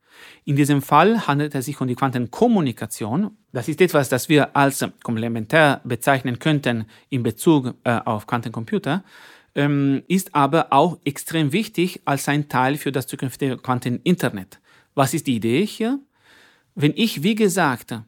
[0.46, 3.38] In diesem Fall handelt es sich um die Quantenkommunikation.
[3.52, 9.04] Das ist etwas, das wir als komplementär bezeichnen könnten in Bezug äh, auf Quantencomputer
[9.58, 14.62] ähm, ist aber auch extrem wichtig als ein Teil für das zukünftige Quanteninternet.
[14.94, 16.00] Was ist die Idee hier?
[16.76, 18.00] Wenn ich, wie gesagt,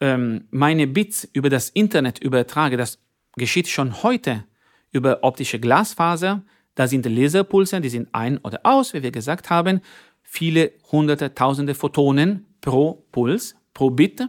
[0.00, 2.98] ähm, meine Bits über das Internet übertrage, das
[3.36, 4.44] geschieht schon heute
[4.90, 6.42] über optische Glasfaser,
[6.74, 9.82] da sind Laserpulse, die sind ein oder aus, wie wir gesagt haben,
[10.22, 14.26] viele hunderte, tausende Photonen pro Puls, pro Bit.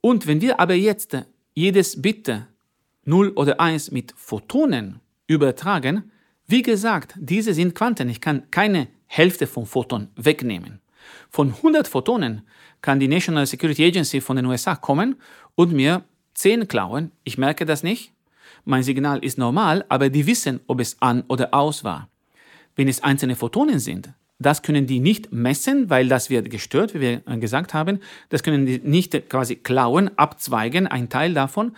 [0.00, 1.16] Und wenn wir aber jetzt
[1.52, 2.32] jedes Bit
[3.04, 6.10] 0 oder 1 mit Photonen übertragen.
[6.46, 8.08] Wie gesagt, diese sind Quanten.
[8.08, 10.80] Ich kann keine Hälfte vom Photon wegnehmen.
[11.30, 12.42] Von 100 Photonen
[12.82, 15.16] kann die National Security Agency von den USA kommen
[15.54, 17.12] und mir 10 klauen.
[17.24, 18.12] Ich merke das nicht.
[18.64, 22.08] Mein Signal ist normal, aber die wissen, ob es an oder aus war.
[22.76, 27.00] Wenn es einzelne Photonen sind, das können die nicht messen, weil das wird gestört, wie
[27.00, 28.00] wir gesagt haben.
[28.30, 31.76] Das können die nicht quasi klauen, abzweigen, ein Teil davon.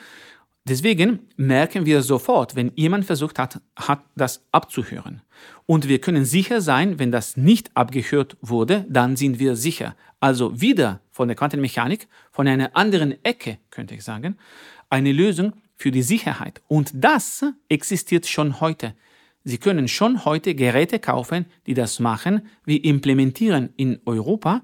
[0.68, 5.22] Deswegen merken wir sofort, wenn jemand versucht hat, hat, das abzuhören.
[5.64, 9.94] Und wir können sicher sein, wenn das nicht abgehört wurde, dann sind wir sicher.
[10.18, 14.36] Also wieder von der Quantenmechanik, von einer anderen Ecke, könnte ich sagen,
[14.90, 16.60] eine Lösung für die Sicherheit.
[16.66, 18.94] Und das existiert schon heute.
[19.44, 22.48] Sie können schon heute Geräte kaufen, die das machen.
[22.64, 24.62] Wir implementieren in Europa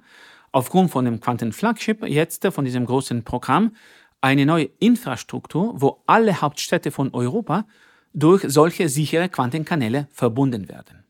[0.50, 3.76] aufgrund von dem Quantenflagship jetzt von diesem großen Programm
[4.22, 7.66] eine neue Infrastruktur, wo alle Hauptstädte von Europa
[8.14, 11.04] durch solche sichere Quantenkanäle verbunden werden.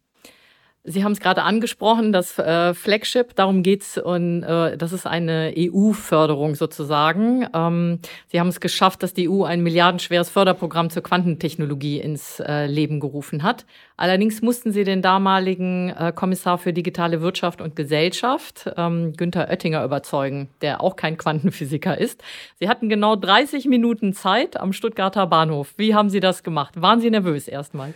[0.85, 5.55] Sie haben es gerade angesprochen, das äh, Flagship, darum geht's und äh, das ist eine
[5.57, 7.47] EU-Förderung sozusagen.
[7.55, 12.67] Ähm, Sie haben es geschafft, dass die EU ein milliardenschweres Förderprogramm zur Quantentechnologie ins äh,
[12.67, 13.65] Leben gerufen hat.
[13.97, 19.85] Allerdings mussten Sie den damaligen äh, Kommissar für digitale Wirtschaft und Gesellschaft, ähm, Günther Oettinger,
[19.85, 22.25] überzeugen, der auch kein Quantenphysiker ist.
[22.59, 25.75] Sie hatten genau 30 Minuten Zeit am Stuttgarter Bahnhof.
[25.77, 26.83] Wie haben Sie das gemacht?
[26.83, 27.95] Waren Sie nervös erstmal?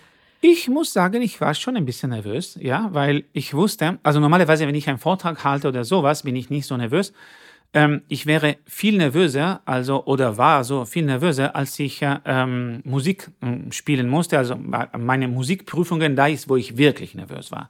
[0.48, 4.64] Ich muss sagen, ich war schon ein bisschen nervös, ja, weil ich wusste, also normalerweise,
[4.68, 7.12] wenn ich einen Vortrag halte oder sowas, bin ich nicht so nervös.
[7.74, 13.28] Ähm, ich wäre viel nervöser, also oder war so viel nervöser, als ich ähm, Musik
[13.40, 14.38] äh, spielen musste.
[14.38, 14.56] Also
[14.96, 17.68] meine Musikprüfungen, da ist, wo ich wirklich nervös war.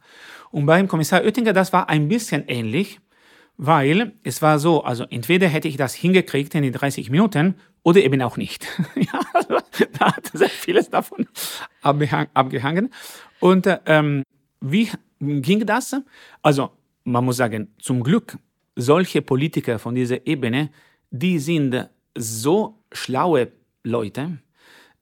[0.50, 3.00] Und beim Kommissar Oettinger, das war ein bisschen ähnlich,
[3.56, 7.54] weil es war so, also entweder hätte ich das hingekriegt in den 30 Minuten
[7.86, 8.66] oder eben auch nicht.
[8.96, 9.58] ja, also,
[9.96, 11.28] da hat sehr vieles davon
[11.82, 12.92] abgehangen.
[13.38, 14.24] Und ähm,
[14.60, 15.94] wie ging das?
[16.42, 16.72] Also
[17.04, 18.38] man muss sagen, zum Glück,
[18.74, 20.70] solche Politiker von dieser Ebene,
[21.12, 23.52] die sind so schlaue
[23.84, 24.38] Leute,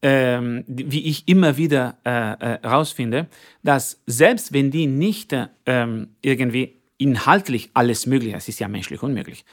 [0.02, 3.26] ähm, wie ich immer wieder herausfinde, äh, äh,
[3.62, 9.46] dass selbst wenn die nicht ähm, irgendwie inhaltlich alles Mögliche, es ist ja menschlich unmöglich,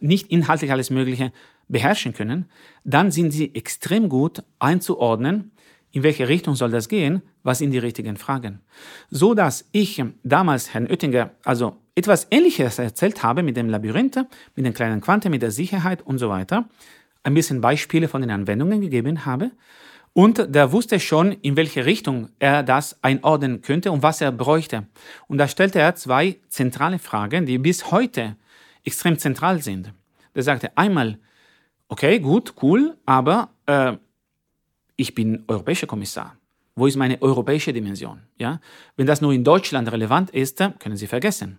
[0.00, 1.32] nicht inhaltlich alles Mögliche
[1.68, 2.46] beherrschen können,
[2.84, 5.52] dann sind sie extrem gut einzuordnen,
[5.90, 8.60] in welche Richtung soll das gehen, was sind die richtigen Fragen.
[9.10, 14.16] So dass ich damals Herrn Oettinger also etwas Ähnliches erzählt habe mit dem Labyrinth,
[14.56, 16.68] mit den kleinen Quanten, mit der Sicherheit und so weiter,
[17.22, 19.50] ein bisschen Beispiele von den Anwendungen gegeben habe
[20.14, 24.86] und der wusste schon, in welche Richtung er das einordnen könnte und was er bräuchte.
[25.26, 28.36] Und da stellte er zwei zentrale Fragen, die bis heute
[28.84, 29.92] extrem zentral sind.
[30.34, 31.18] Er sagte einmal,
[31.88, 33.96] okay, gut, cool, aber äh,
[34.96, 36.36] ich bin europäischer Kommissar.
[36.74, 38.20] Wo ist meine europäische Dimension?
[38.38, 38.60] Ja?
[38.96, 41.58] Wenn das nur in Deutschland relevant ist, können Sie vergessen.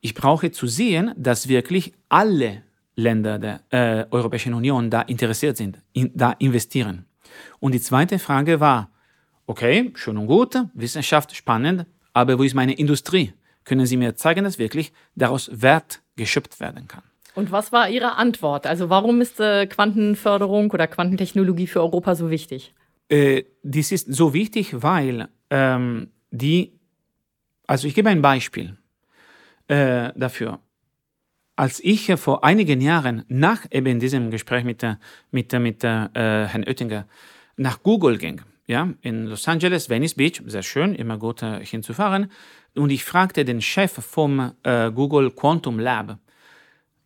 [0.00, 2.62] Ich brauche zu sehen, dass wirklich alle
[2.96, 7.06] Länder der äh, Europäischen Union da interessiert sind, in, da investieren.
[7.60, 8.90] Und die zweite Frage war,
[9.46, 13.32] okay, schön und gut, Wissenschaft spannend, aber wo ist meine Industrie?
[13.64, 17.02] Können Sie mir zeigen, dass wirklich daraus Wert geschöpft werden kann?
[17.34, 18.66] Und was war Ihre Antwort?
[18.66, 22.74] Also warum ist äh, Quantenförderung oder Quantentechnologie für Europa so wichtig?
[23.08, 26.78] Äh, dies ist so wichtig, weil ähm, die,
[27.66, 28.76] also ich gebe ein Beispiel
[29.68, 30.60] äh, dafür.
[31.56, 34.84] Als ich vor einigen Jahren nach eben diesem Gespräch mit,
[35.30, 37.06] mit, mit äh, Herrn Oettinger
[37.56, 42.30] nach Google ging, ja, in Los Angeles, Venice Beach, sehr schön, immer gut äh, hinzufahren,
[42.74, 46.18] und ich fragte den Chef vom äh, Google Quantum Lab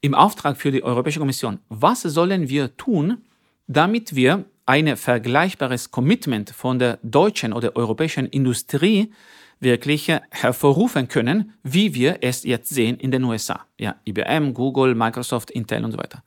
[0.01, 3.19] im Auftrag für die Europäische Kommission, was sollen wir tun,
[3.67, 9.13] damit wir ein vergleichbares Commitment von der deutschen oder europäischen Industrie
[9.61, 13.65] wirklich hervorrufen können, wie wir es jetzt sehen in den USA.
[13.79, 16.23] Ja, IBM, Google, Microsoft, Intel und so weiter.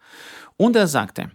[0.58, 1.32] Und er sagte,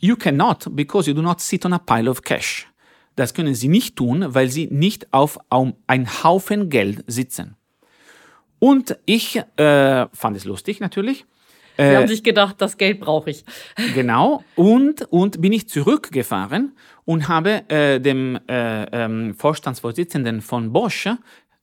[0.00, 2.68] You cannot because you do not sit on a pile of cash.
[3.16, 7.56] Das können Sie nicht tun, weil Sie nicht auf ein Haufen Geld sitzen.
[8.60, 11.24] Und ich äh, fand es lustig natürlich.
[11.78, 13.44] Sie äh, haben sich gedacht, das Geld brauche ich.
[13.94, 14.42] Genau.
[14.56, 21.08] Und, und bin ich zurückgefahren und habe äh, dem äh, ähm, Vorstandsvorsitzenden von Bosch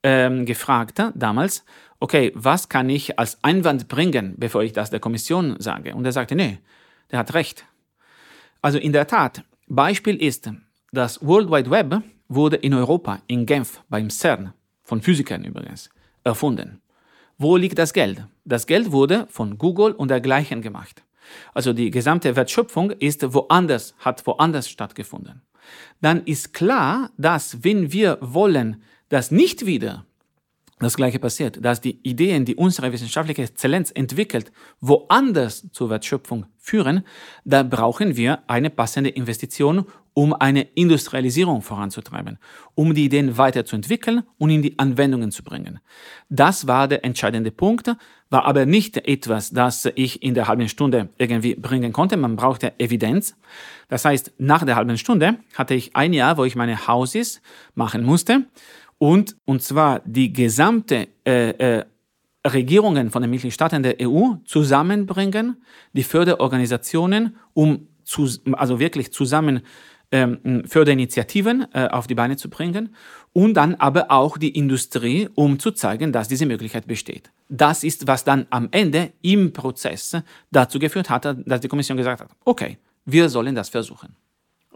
[0.03, 1.65] ähm, gefragt damals,
[1.99, 5.93] okay, was kann ich als Einwand bringen, bevor ich das der Kommission sage?
[5.93, 6.59] Und er sagte, nee,
[7.11, 7.65] der hat recht.
[8.61, 10.49] Also in der Tat, Beispiel ist,
[10.91, 15.89] das World Wide Web wurde in Europa, in Genf, beim CERN, von Physikern übrigens,
[16.23, 16.81] erfunden.
[17.37, 18.25] Wo liegt das Geld?
[18.45, 21.03] Das Geld wurde von Google und dergleichen gemacht.
[21.55, 25.41] Also die gesamte Wertschöpfung ist woanders, hat woanders stattgefunden.
[25.99, 30.05] Dann ist klar, dass wenn wir wollen, dass nicht wieder
[30.79, 37.03] das Gleiche passiert, dass die Ideen, die unsere wissenschaftliche Exzellenz entwickelt, woanders zur Wertschöpfung führen,
[37.45, 42.39] da brauchen wir eine passende Investition, um eine Industrialisierung voranzutreiben,
[42.73, 45.81] um die Ideen weiterzuentwickeln und in die Anwendungen zu bringen.
[46.29, 47.91] Das war der entscheidende Punkt,
[48.29, 52.15] war aber nicht etwas, das ich in der halben Stunde irgendwie bringen konnte.
[52.15, 53.35] Man brauchte Evidenz.
[53.89, 57.41] Das heißt, nach der halben Stunde hatte ich ein Jahr, wo ich meine Hauses
[57.75, 58.45] machen musste
[58.97, 61.85] und, und zwar die gesamte äh, äh,
[62.47, 69.61] Regierungen von den Mitgliedstaaten der EU zusammenbringen, die Förderorganisationen, um zu, also wirklich zusammen
[70.15, 72.95] ähm, Förderinitiativen äh, auf die Beine zu bringen
[73.33, 77.31] und dann aber auch die Industrie, um zu zeigen, dass diese Möglichkeit besteht.
[77.49, 80.15] Das ist, was dann am Ende im Prozess
[80.51, 84.15] dazu geführt hat, dass die Kommission gesagt hat, okay, wir sollen das versuchen.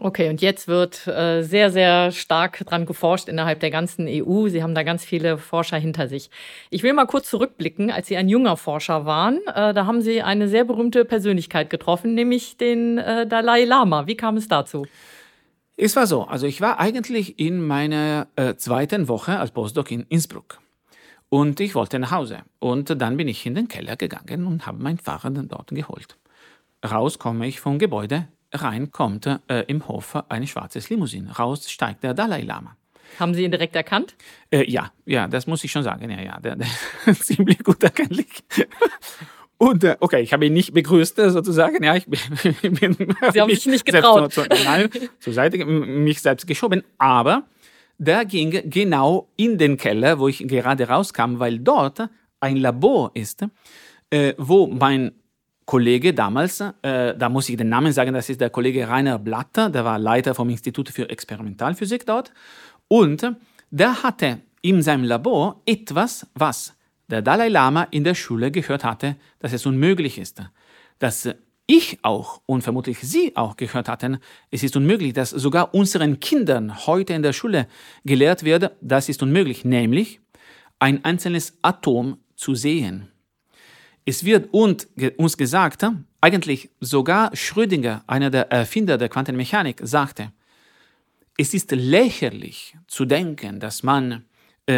[0.02, 4.48] Okay, und jetzt wird äh, sehr, sehr stark dran geforscht innerhalb der ganzen EU.
[4.48, 6.30] Sie haben da ganz viele Forscher hinter sich.
[6.70, 9.40] Ich will mal kurz zurückblicken, als Sie ein junger Forscher waren.
[9.54, 14.06] Äh, da haben Sie eine sehr berühmte Persönlichkeit getroffen, nämlich den äh, Dalai Lama.
[14.06, 14.86] Wie kam es dazu?
[15.82, 20.02] Es war so, also ich war eigentlich in meiner äh, zweiten Woche als Postdoc in
[20.10, 20.60] Innsbruck.
[21.30, 22.42] Und ich wollte nach Hause.
[22.58, 26.18] Und dann bin ich in den Keller gegangen und habe mein Fahrrad dort geholt.
[26.84, 31.32] Raus komme ich vom Gebäude, rein kommt äh, im Hof eine schwarze Limousine.
[31.32, 32.76] Raus steigt der Dalai Lama.
[33.18, 34.16] Haben Sie ihn direkt erkannt?
[34.50, 36.10] Äh, ja, ja, das muss ich schon sagen.
[36.10, 36.68] Ja, ja, der, der
[37.14, 38.44] ziemlich gut erkennlich.
[39.62, 41.84] Und äh, okay, ich habe ihn nicht begrüßt äh, sozusagen.
[41.84, 42.18] Ja, ich bin,
[43.32, 44.32] Sie haben sich nicht getraut.
[44.32, 46.82] Zu, zu, nein, zur Seite mich selbst geschoben.
[46.96, 47.42] Aber
[47.98, 52.08] der ging genau in den Keller, wo ich gerade rauskam, weil dort
[52.40, 53.44] ein Labor ist,
[54.08, 55.12] äh, wo mein
[55.66, 59.68] Kollege damals, äh, da muss ich den Namen sagen, das ist der Kollege Rainer Blatter,
[59.68, 62.32] der war Leiter vom Institut für Experimentalphysik dort.
[62.88, 63.36] Und
[63.70, 66.74] der hatte in seinem Labor etwas, was
[67.10, 70.42] der Dalai Lama in der Schule gehört hatte, dass es unmöglich ist.
[70.98, 71.28] Dass
[71.66, 74.18] ich auch und vermutlich Sie auch gehört hatten,
[74.50, 77.68] es ist unmöglich, dass sogar unseren Kindern heute in der Schule
[78.04, 80.20] gelehrt wird, das ist unmöglich, nämlich
[80.78, 83.08] ein einzelnes Atom zu sehen.
[84.04, 85.86] Es wird uns gesagt,
[86.20, 90.32] eigentlich sogar Schrödinger, einer der Erfinder der Quantenmechanik, sagte,
[91.36, 94.24] es ist lächerlich zu denken, dass man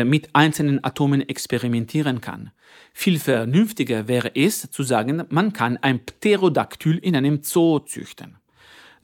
[0.04, 2.50] mit einzelnen Atomen experimentieren kann.
[2.92, 8.36] Viel vernünftiger wäre es zu sagen, man kann ein Pterodaktyl in einem Zoo züchten.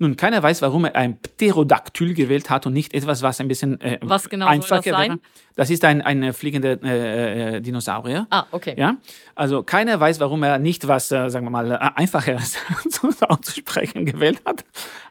[0.01, 3.81] Nun, keiner weiß, warum er ein Pterodaktyl gewählt hat und nicht etwas, was ein bisschen
[3.81, 5.11] äh, was genau einfacher soll das sein?
[5.11, 5.20] wäre.
[5.57, 8.29] Das ist ein, ein fliegender äh, äh, Dinosaurier.
[8.31, 8.74] Ah, okay.
[8.79, 8.98] Ja?
[9.35, 12.57] Also keiner weiß, warum er nicht was, äh, sagen wir mal, äh, einfacheres
[13.22, 14.64] auszusprechen gewählt hat.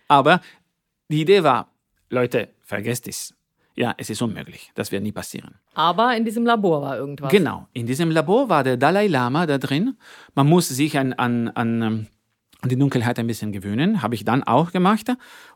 [0.07, 0.39] Aber
[1.09, 1.69] die Idee war,
[2.09, 3.33] Leute, vergesst es.
[3.77, 4.71] Ja, es ist unmöglich.
[4.73, 5.55] Das wird nie passieren.
[5.75, 7.31] Aber in diesem Labor war irgendwas.
[7.31, 7.67] Genau.
[7.73, 9.95] In diesem Labor war der Dalai Lama da drin.
[10.33, 12.07] Man muss sich an, an, an ähm,
[12.65, 15.09] die Dunkelheit ein bisschen gewöhnen, habe ich dann auch gemacht.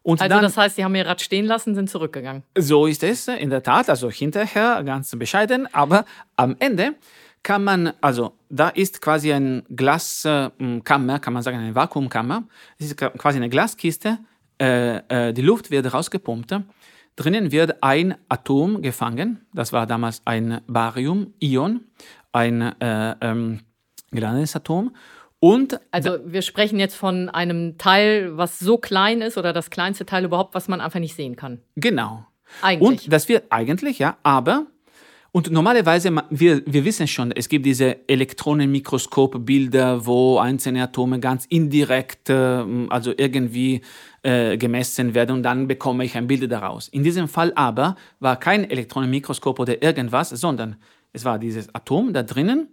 [0.03, 2.43] Und also dann, das heißt, Sie haben Ihr Rad stehen lassen, sind zurückgegangen.
[2.55, 6.05] So ist es, in der Tat, also hinterher ganz bescheiden, aber
[6.35, 6.93] am Ende
[7.41, 12.43] kann man, also da ist quasi ein Glaskammer, kann man sagen, eine Vakuumkammer.
[12.77, 14.19] Es ist quasi eine Glaskiste,
[14.61, 16.55] äh, äh, die Luft wird rausgepumpt.
[17.15, 21.81] Drinnen wird ein Atom gefangen, das war damals ein Barium-Ion,
[22.31, 23.59] ein äh, ähm,
[24.11, 24.95] geladenes Atom.
[25.39, 30.05] Und also wir sprechen jetzt von einem Teil, was so klein ist oder das kleinste
[30.05, 31.61] Teil überhaupt, was man einfach nicht sehen kann.
[31.75, 32.25] Genau.
[32.61, 33.05] Eigentlich.
[33.05, 34.67] Und das wird eigentlich, ja, aber
[35.33, 42.29] und normalerweise, wir, wir wissen schon, es gibt diese Elektronenmikroskopbilder, wo einzelne Atome ganz indirekt,
[42.29, 43.81] äh, also irgendwie
[44.23, 46.89] äh, gemessen werden und dann bekomme ich ein Bild daraus.
[46.89, 50.75] In diesem Fall aber war kein Elektronenmikroskop oder irgendwas, sondern
[51.13, 52.67] es war dieses Atom da drinnen,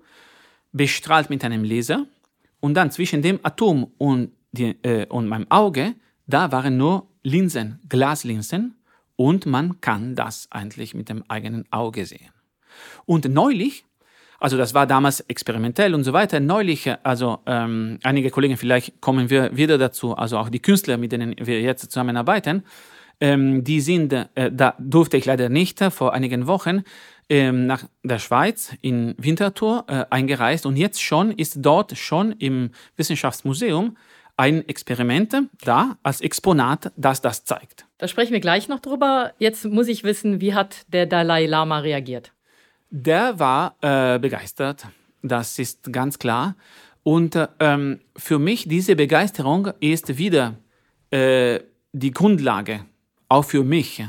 [0.73, 2.07] bestrahlt mit einem Laser
[2.59, 5.94] und dann zwischen dem Atom und, die, äh, und meinem Auge,
[6.27, 8.75] da waren nur Linsen, Glaslinsen
[9.14, 12.31] und man kann das eigentlich mit dem eigenen Auge sehen.
[13.06, 13.84] Und neulich,
[14.38, 19.30] also das war damals experimentell und so weiter, neulich, also ähm, einige Kollegen, vielleicht kommen
[19.30, 22.62] wir wieder dazu, also auch die Künstler, mit denen wir jetzt zusammenarbeiten,
[23.20, 26.82] ähm, die sind, äh, da durfte ich leider nicht vor einigen Wochen,
[27.28, 32.70] ähm, nach der Schweiz in Winterthur äh, eingereist und jetzt schon ist dort schon im
[32.96, 33.96] Wissenschaftsmuseum
[34.36, 37.86] ein Experiment da als Exponat, das das zeigt.
[37.98, 39.32] Da sprechen wir gleich noch drüber.
[39.38, 42.32] Jetzt muss ich wissen, wie hat der Dalai Lama reagiert?
[42.90, 44.87] Der war äh, begeistert,
[45.22, 46.57] das ist ganz klar.
[47.03, 50.57] Und ähm, für mich diese Begeisterung ist wieder
[51.11, 51.61] äh,
[51.92, 52.85] die Grundlage,
[53.29, 54.05] auch für mich,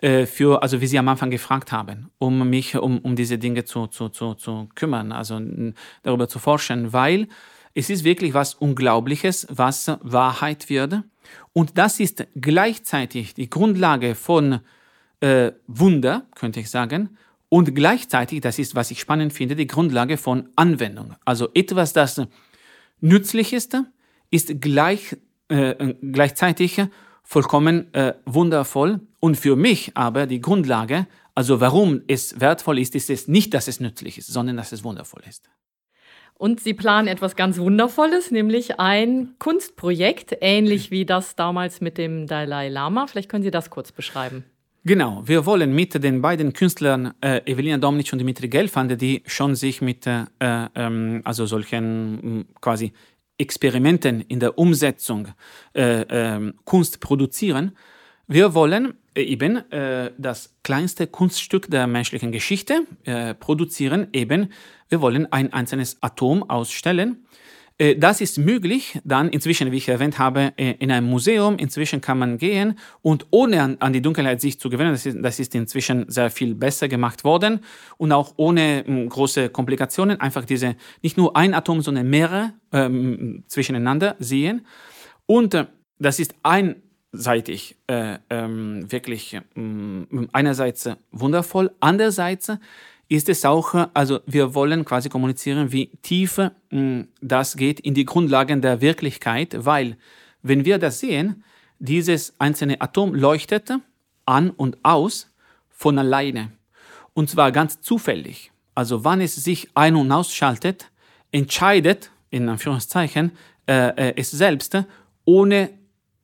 [0.00, 3.64] äh, für, also wie Sie am Anfang gefragt haben, um mich um, um diese Dinge
[3.64, 5.40] zu, zu, zu, zu kümmern, also
[6.02, 7.28] darüber zu forschen, weil
[7.74, 11.02] es ist wirklich was Unglaubliches, was Wahrheit wird.
[11.52, 14.60] Und das ist gleichzeitig die Grundlage von
[15.20, 17.16] äh, Wunder, könnte ich sagen,
[17.48, 21.14] und gleichzeitig, das ist, was ich spannend finde, die Grundlage von Anwendung.
[21.24, 22.20] Also etwas, das
[23.00, 23.76] nützlich ist,
[24.30, 25.16] ist gleich,
[25.48, 26.82] äh, gleichzeitig
[27.22, 29.00] vollkommen äh, wundervoll.
[29.20, 33.68] Und für mich aber die Grundlage, also warum es wertvoll ist, ist es nicht, dass
[33.68, 35.48] es nützlich ist, sondern dass es wundervoll ist.
[36.38, 42.26] Und Sie planen etwas ganz Wundervolles, nämlich ein Kunstprojekt, ähnlich wie das damals mit dem
[42.26, 43.06] Dalai Lama.
[43.06, 44.44] Vielleicht können Sie das kurz beschreiben.
[44.88, 49.56] Genau, wir wollen mit den beiden Künstlern äh, Evelina Domnitsch und Dimitri Gelfand, die schon
[49.56, 52.92] sich mit äh, ähm, also solchen quasi
[53.36, 55.26] Experimenten in der Umsetzung
[55.74, 57.72] äh, ähm, Kunst produzieren,
[58.28, 64.08] Wir wollen äh, eben äh, das kleinste Kunststück der menschlichen Geschichte äh, produzieren.
[64.12, 64.52] Eben,
[64.88, 67.24] wir wollen ein einzelnes Atom ausstellen.
[67.78, 71.58] Äh, das ist möglich, dann inzwischen, wie ich erwähnt habe, äh, in einem Museum.
[71.58, 72.78] Inzwischen kann man gehen.
[73.02, 76.54] Und ohne an, die Dunkelheit sich zu gewöhnen, das ist, das ist, inzwischen sehr viel
[76.54, 77.60] besser gemacht worden.
[77.98, 83.44] Und auch ohne m, große Komplikationen, einfach diese, nicht nur ein Atom, sondern mehrere ähm,
[83.46, 84.66] zwischeneinander sehen.
[85.26, 85.66] Und äh,
[85.98, 89.40] das ist einseitig äh, ähm, wirklich äh,
[90.32, 92.52] einerseits wundervoll, andererseits
[93.08, 96.40] ist es auch, also wir wollen quasi kommunizieren, wie tief
[96.70, 99.96] hm, das geht in die Grundlagen der Wirklichkeit, weil
[100.42, 101.44] wenn wir das sehen,
[101.78, 103.70] dieses einzelne Atom leuchtet
[104.24, 105.30] an und aus
[105.68, 106.52] von alleine.
[107.14, 108.50] Und zwar ganz zufällig.
[108.74, 110.90] Also wann es sich ein- und ausschaltet,
[111.32, 113.32] entscheidet, in Anführungszeichen,
[113.66, 114.76] äh, äh es selbst
[115.24, 115.70] ohne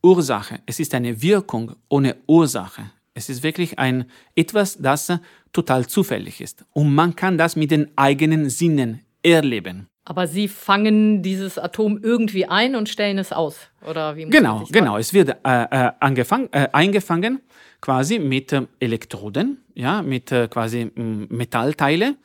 [0.03, 0.61] Ursache.
[0.67, 2.91] Es ist eine Wirkung ohne Ursache.
[3.15, 5.13] Es ist wirklich ein etwas, das
[5.53, 6.65] total zufällig ist.
[6.73, 9.89] Und man kann das mit den eigenen Sinnen erleben.
[10.05, 14.25] Aber Sie fangen dieses Atom irgendwie ein und stellen es aus, oder wie?
[14.25, 14.99] Genau, genau.
[14.99, 17.41] Es wird äh, äh, angefangen, äh, eingefangen
[17.81, 22.17] quasi mit äh, Elektroden, ja, mit äh, quasi Metallteile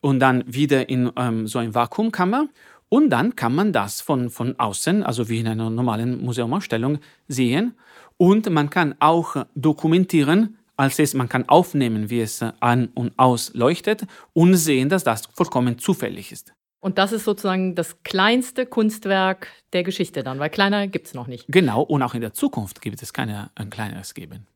[0.00, 2.48] und dann wieder in ähm, so ein Vakuumkammer.
[2.88, 7.74] Und dann kann man das von, von außen, also wie in einer normalen Museumausstellung, sehen.
[8.18, 13.52] Und man kann auch dokumentieren, als es, man kann aufnehmen, wie es an und aus
[13.54, 16.52] leuchtet und sehen, dass das vollkommen zufällig ist.
[16.80, 21.26] Und das ist sozusagen das kleinste Kunstwerk der Geschichte dann, weil kleiner gibt es noch
[21.26, 21.46] nicht.
[21.48, 24.46] Genau, und auch in der Zukunft gibt es keine, ein kleineres geben.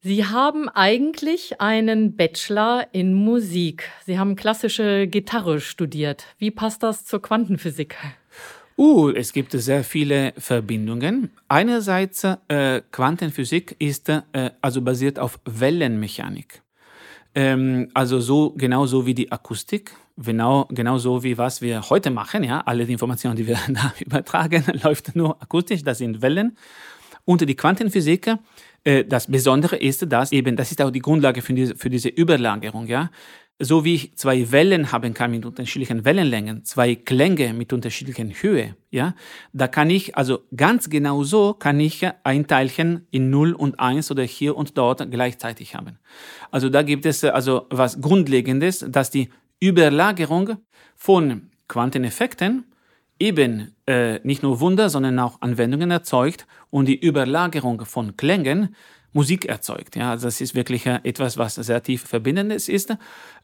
[0.00, 3.90] Sie haben eigentlich einen Bachelor in Musik.
[4.06, 6.24] Sie haben klassische Gitarre studiert.
[6.38, 7.96] Wie passt das zur Quantenphysik?
[8.78, 11.32] Uh, es gibt sehr viele Verbindungen.
[11.48, 14.20] Einerseits äh, Quantenphysik ist äh,
[14.60, 16.62] also basiert auf Wellenmechanik.
[17.34, 22.44] Ähm, also so genauso wie die Akustik, genau genauso wie was wir heute machen.
[22.44, 25.82] Ja, alle die Informationen, die wir da übertragen, läuft nur akustisch.
[25.82, 26.56] Das sind Wellen.
[27.24, 28.36] Und die Quantenphysik
[28.84, 32.10] äh, das Besondere ist, dass eben, das ist auch die Grundlage für diese, für diese
[32.10, 33.10] Überlagerung, ja.
[33.60, 38.76] So wie ich zwei Wellen haben kann mit unterschiedlichen Wellenlängen, zwei Klänge mit unterschiedlichen Höhe,
[38.90, 39.14] ja,
[39.52, 44.12] da kann ich, also ganz genau so kann ich ein Teilchen in 0 und 1
[44.12, 45.98] oder hier und dort gleichzeitig haben.
[46.52, 49.28] Also da gibt es also was Grundlegendes, dass die
[49.60, 50.58] Überlagerung
[50.94, 52.64] von Quanteneffekten
[53.18, 58.76] eben äh, nicht nur Wunder, sondern auch Anwendungen erzeugt und die Überlagerung von Klängen
[59.12, 59.96] Musik erzeugt.
[59.96, 62.94] Ja, also das ist wirklich äh, etwas, was sehr tief verbindendes ist.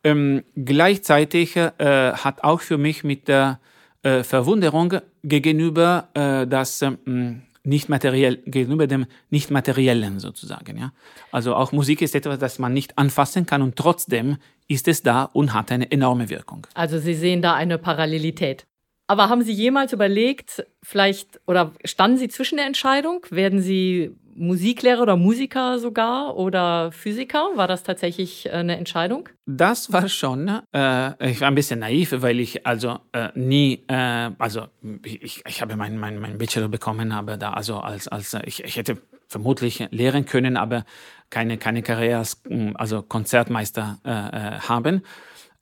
[0.02, 1.70] Ähm, gleichzeitig äh,
[2.12, 3.60] hat auch für mich mit der
[4.02, 10.76] äh, Verwunderung gegenüber äh, das ähm, nicht materiell, gegenüber dem Nicht-Materiellen sozusagen.
[10.76, 10.92] Ja?
[11.32, 14.36] Also auch Musik ist etwas, das man nicht anfassen kann und trotzdem
[14.68, 16.66] ist es da und hat eine enorme Wirkung.
[16.74, 18.66] Also Sie sehen da eine Parallelität.
[19.06, 23.26] Aber haben Sie jemals überlegt, vielleicht, oder standen Sie zwischen der Entscheidung?
[23.30, 27.50] Werden Sie Musiklehrer oder Musiker sogar oder Physiker?
[27.54, 29.28] War das tatsächlich äh, eine Entscheidung?
[29.46, 34.30] Das war schon, äh, ich war ein bisschen naiv, weil ich also äh, nie, äh,
[34.38, 34.66] also
[35.04, 38.76] ich, ich habe meinen mein, mein Bachelor bekommen, aber da also als, als ich, ich
[38.76, 38.98] hätte
[39.28, 40.84] vermutlich lehren können, aber
[41.30, 42.42] keine, keine Karriere als
[42.74, 45.02] also Konzertmeister äh, äh, haben.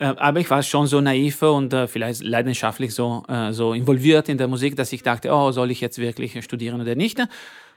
[0.03, 4.29] Äh, aber ich war schon so naiv und äh, vielleicht leidenschaftlich so, äh, so involviert
[4.29, 7.21] in der Musik, dass ich dachte, oh, soll ich jetzt wirklich studieren oder nicht?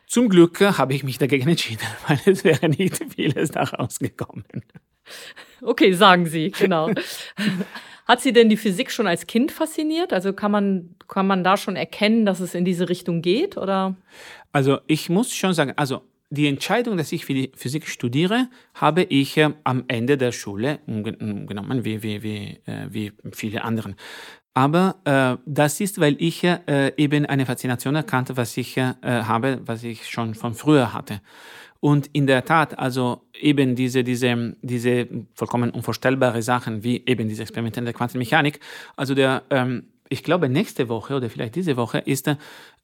[0.07, 4.43] Zum Glück habe ich mich dagegen entschieden, weil es wäre nicht vieles daraus gekommen.
[5.61, 6.89] Okay, sagen Sie, genau.
[8.07, 10.11] Hat Sie denn die Physik schon als Kind fasziniert?
[10.11, 13.55] Also kann man, kann man da schon erkennen, dass es in diese Richtung geht?
[13.55, 13.95] Oder?
[14.51, 19.51] Also ich muss schon sagen, also die Entscheidung, dass ich Physik studiere, habe ich äh,
[19.63, 23.95] am Ende der Schule genommen, wie, wie, wie, äh, wie viele anderen.
[24.53, 29.59] Aber äh, das ist, weil ich äh, eben eine Faszination erkannte, was ich äh, habe,
[29.65, 31.21] was ich schon von früher hatte.
[31.81, 37.43] Und in der Tat, also eben diese, diese, diese vollkommen unvorstellbare Sachen, wie eben diese
[37.43, 38.59] Experimente in der Quantenmechanik,
[38.95, 42.33] also der, ähm, ich glaube, nächste Woche oder vielleicht diese Woche ist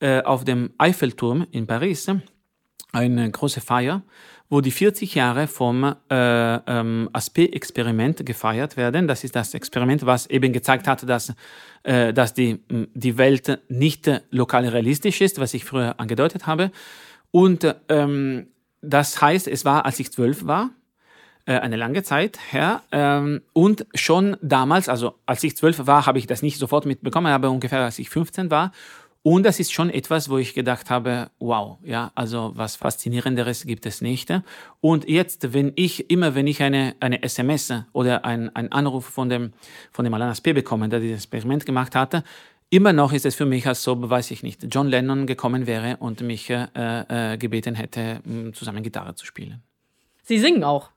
[0.00, 2.06] äh, auf dem Eiffelturm in Paris
[2.92, 4.02] eine große Feier,
[4.48, 9.08] wo die 40 Jahre vom äh, ähm, ASP-Experiment gefeiert werden.
[9.08, 11.34] Das ist das Experiment, was eben gezeigt hat, dass,
[11.84, 16.70] äh, dass die, die Welt nicht lokal realistisch ist, was ich früher angedeutet habe.
[17.30, 18.48] Und ähm,
[18.82, 20.70] das heißt, es war, als ich zwölf war,
[21.44, 22.82] äh, eine lange Zeit her.
[22.92, 27.32] Ähm, und schon damals, also als ich zwölf war, habe ich das nicht sofort mitbekommen,
[27.32, 28.72] aber ungefähr als ich 15 war.
[29.24, 33.86] Und das ist schon etwas, wo ich gedacht habe, wow, ja, also was Faszinierenderes gibt
[33.86, 34.32] es nicht.
[34.80, 39.28] Und jetzt, wenn ich, immer wenn ich eine, eine SMS oder ein, ein Anruf von
[39.28, 39.52] dem,
[39.92, 40.52] von dem Alanas P.
[40.52, 42.24] bekomme, der dieses Experiment gemacht hatte,
[42.68, 45.98] immer noch ist es für mich, als ob, weiß ich nicht, John Lennon gekommen wäre
[45.98, 48.20] und mich äh, äh, gebeten hätte,
[48.54, 49.62] zusammen Gitarre zu spielen.
[50.24, 50.90] Sie singen auch.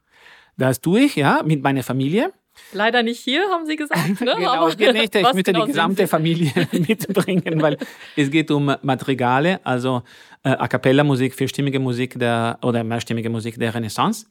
[0.57, 2.34] Das tue ich, ja, mit meiner Familie.
[2.72, 4.22] Leider nicht hier, haben Sie gesagt.
[4.22, 4.34] Ne?
[4.38, 5.16] genau, Aber es geht nicht.
[5.16, 7.78] Ich möchte genau die gesamte Familie mitbringen, weil
[8.16, 10.03] es geht um Madrigale, also
[10.43, 14.28] äh, A cappella Musik, vierstimmige Musik der, oder mehrstimmige Musik der Renaissance.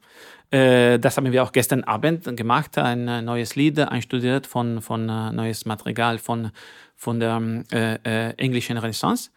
[0.51, 5.09] Äh, das haben wir auch gestern Abend gemacht, ein äh, neues Lied einstudiert von, von
[5.09, 6.51] äh, neues Madrigal von,
[6.97, 9.31] von der äh, äh, englischen Renaissance.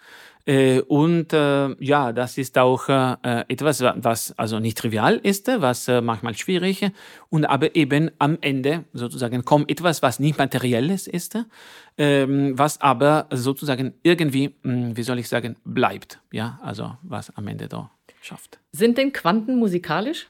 [0.47, 3.17] Äh, und äh, ja, das ist auch äh,
[3.49, 6.89] etwas, was also nicht trivial ist, was manchmal schwierig
[7.29, 11.37] und aber eben am Ende sozusagen kommt etwas, was nicht materielles ist,
[11.97, 16.21] ähm, was aber sozusagen irgendwie, hm, wie soll ich sagen, bleibt.
[16.31, 17.91] Ja, also was am Ende da
[18.21, 18.59] schafft.
[18.71, 20.29] Sind denn Quanten musikalisch?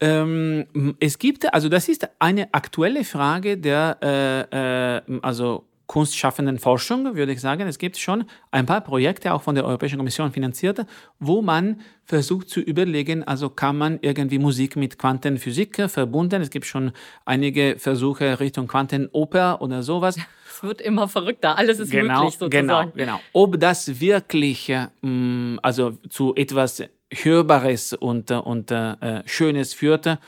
[0.00, 7.32] Ähm, es gibt, also das ist eine aktuelle Frage der, äh, also kunstschaffenden Forschung, würde
[7.32, 7.66] ich sagen.
[7.66, 10.86] Es gibt schon ein paar Projekte, auch von der Europäischen Kommission finanziert,
[11.18, 16.42] wo man versucht zu überlegen, also kann man irgendwie Musik mit Quantenphysik verbunden.
[16.42, 16.92] Es gibt schon
[17.24, 20.18] einige Versuche Richtung Quantenoper oder sowas.
[20.46, 22.66] Es wird immer verrückter, alles ist genau, möglich sozusagen.
[22.66, 23.20] Genau, genau.
[23.32, 30.18] Ob das wirklich mm, also zu etwas Hörbares und, und äh, Schönes führte,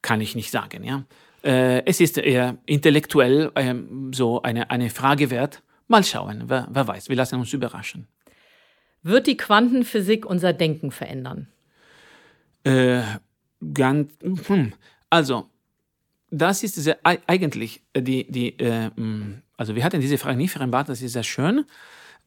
[0.00, 0.84] kann ich nicht sagen.
[0.84, 1.04] Ja?
[1.42, 3.74] Äh, es ist eher intellektuell äh,
[4.12, 5.62] so eine, eine Frage wert.
[5.88, 8.06] Mal schauen, wer, wer weiß, wir lassen uns überraschen.
[9.02, 11.48] Wird die Quantenphysik unser Denken verändern?
[12.64, 13.00] Äh,
[13.72, 14.12] ganz,
[14.46, 14.74] hm,
[15.08, 15.48] also,
[16.30, 20.88] das ist sehr, eigentlich die, die äh, hm, also wir hatten diese Frage nicht vereinbart,
[20.88, 21.66] das ist sehr schön.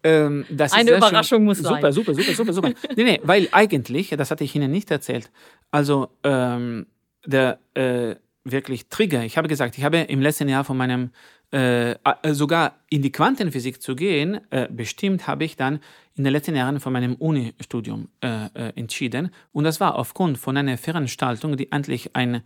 [0.03, 1.45] Ähm, Eine Überraschung schön.
[1.45, 1.91] muss super, sein.
[1.91, 2.73] Super, super, super, super, super.
[2.95, 5.31] nee, nee, weil eigentlich, das hatte ich Ihnen nicht erzählt,
[5.71, 6.85] also ähm,
[7.25, 9.23] der, äh, wirklich Trigger.
[9.23, 11.11] Ich habe gesagt, ich habe im letzten Jahr von meinem
[11.53, 11.95] äh,
[12.31, 15.79] sogar in die Quantenphysik zu gehen, äh, bestimmt habe ich dann
[16.15, 19.29] in den letzten Jahren von meinem Uni-Studium äh, äh entschieden.
[19.51, 22.41] Und das war aufgrund von einer Veranstaltung, die eigentlich ein,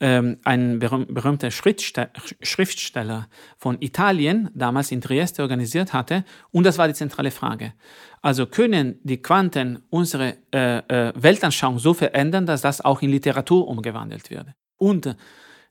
[0.00, 2.08] ähm, ein berühm berühmter Schriftste
[2.40, 3.28] Schriftsteller
[3.58, 6.24] von Italien damals in Trieste organisiert hatte.
[6.50, 7.74] Und das war die zentrale Frage.
[8.22, 13.68] Also können die Quanten unsere äh, äh, Weltanschauung so verändern, dass das auch in Literatur
[13.68, 14.46] umgewandelt wird?
[14.76, 15.16] Und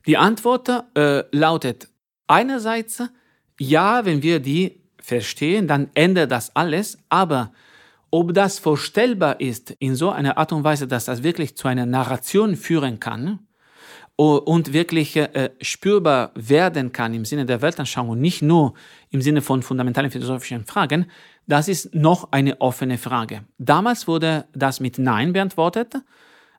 [0.05, 1.87] die Antwort äh, lautet
[2.27, 3.03] einerseits,
[3.59, 7.51] ja, wenn wir die verstehen, dann ändert das alles, aber
[8.11, 11.85] ob das vorstellbar ist in so einer Art und Weise, dass das wirklich zu einer
[11.85, 13.39] Narration führen kann
[14.15, 18.73] und wirklich äh, spürbar werden kann im Sinne der Weltanschauung und nicht nur
[19.09, 21.07] im Sinne von fundamentalen philosophischen Fragen,
[21.47, 23.43] das ist noch eine offene Frage.
[23.57, 25.95] Damals wurde das mit Nein beantwortet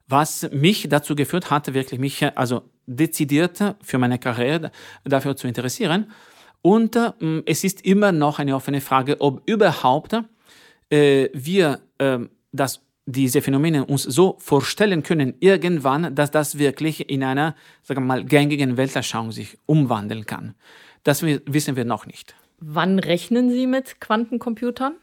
[0.09, 4.70] was mich dazu geführt hatte, wirklich mich also dezidiert für meine Karriere
[5.04, 6.12] dafür zu interessieren.
[6.62, 7.12] Und äh,
[7.46, 10.16] es ist immer noch eine offene Frage, ob überhaupt
[10.90, 12.18] äh, wir äh,
[12.52, 18.07] das, diese Phänomene uns so vorstellen können, irgendwann, dass das wirklich in einer, sagen wir
[18.07, 20.54] mal, gängigen Weltanschauung sich umwandeln kann.
[21.04, 22.34] Das wissen wir noch nicht.
[22.59, 24.94] Wann rechnen Sie mit Quantencomputern?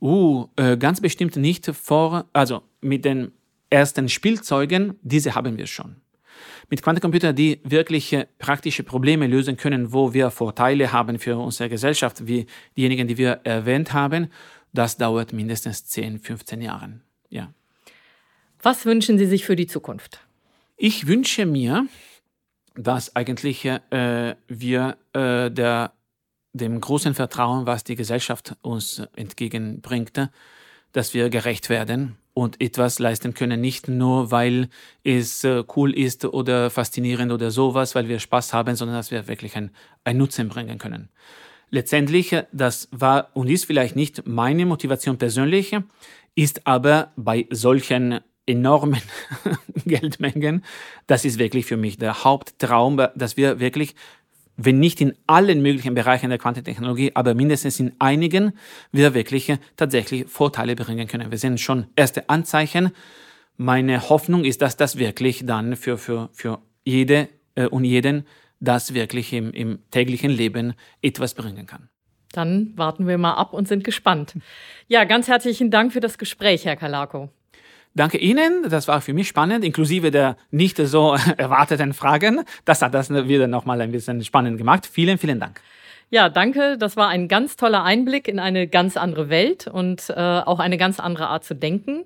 [0.00, 3.32] Uh, äh, ganz bestimmt nicht vor, also mit den
[3.74, 5.96] ersten Spielzeugen, diese haben wir schon.
[6.70, 12.26] Mit Quantencomputern, die wirklich praktische Probleme lösen können, wo wir Vorteile haben für unsere Gesellschaft,
[12.26, 12.46] wie
[12.76, 14.28] diejenigen, die wir erwähnt haben,
[14.72, 17.00] das dauert mindestens 10, 15 Jahre.
[17.28, 17.52] Ja.
[18.62, 20.20] Was wünschen Sie sich für die Zukunft?
[20.76, 21.86] Ich wünsche mir,
[22.74, 25.92] dass eigentlich äh, wir äh, der,
[26.52, 30.30] dem großen Vertrauen, was die Gesellschaft uns entgegenbringt,
[30.92, 34.68] dass wir gerecht werden und etwas leisten können, nicht nur, weil
[35.04, 39.28] es äh, cool ist oder faszinierend oder sowas, weil wir Spaß haben, sondern dass wir
[39.28, 39.70] wirklich einen,
[40.02, 41.08] einen Nutzen bringen können.
[41.70, 45.76] Letztendlich, äh, das war und ist vielleicht nicht meine Motivation persönlich,
[46.34, 49.00] ist aber bei solchen enormen
[49.86, 50.64] Geldmengen,
[51.06, 53.94] das ist wirklich für mich der Haupttraum, dass wir wirklich
[54.56, 58.52] wenn nicht in allen möglichen Bereichen der Quantentechnologie, aber mindestens in einigen,
[58.92, 61.30] wir wirklich tatsächlich Vorteile bringen können.
[61.30, 62.92] Wir sehen schon erste Anzeichen.
[63.56, 68.26] Meine Hoffnung ist, dass das wirklich dann für, für, für jede äh, und jeden
[68.60, 71.88] das wirklich im, im täglichen Leben etwas bringen kann.
[72.32, 74.34] Dann warten wir mal ab und sind gespannt.
[74.88, 77.30] Ja, ganz herzlichen Dank für das Gespräch, Herr Kalako.
[77.96, 82.44] Danke Ihnen, das war für mich spannend, inklusive der nicht so erwarteten Fragen.
[82.64, 84.88] Das hat das wieder nochmal ein bisschen spannend gemacht.
[84.90, 85.60] Vielen, vielen Dank.
[86.10, 86.76] Ja, danke.
[86.76, 90.76] Das war ein ganz toller Einblick in eine ganz andere Welt und äh, auch eine
[90.76, 92.04] ganz andere Art zu denken.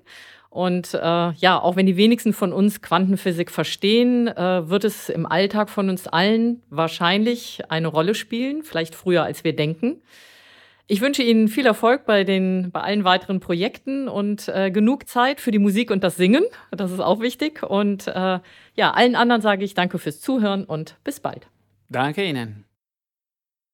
[0.51, 5.25] Und äh, ja, auch wenn die wenigsten von uns Quantenphysik verstehen, äh, wird es im
[5.25, 10.01] Alltag von uns allen wahrscheinlich eine Rolle spielen, vielleicht früher als wir denken.
[10.91, 15.39] Ich wünsche Ihnen viel Erfolg bei, den, bei allen weiteren Projekten und äh, genug Zeit
[15.39, 16.43] für die Musik und das Singen.
[16.71, 17.61] Das ist auch wichtig.
[17.61, 18.39] Und äh,
[18.73, 21.47] ja, allen anderen sage ich danke fürs Zuhören und bis bald.
[21.89, 22.65] Danke Ihnen.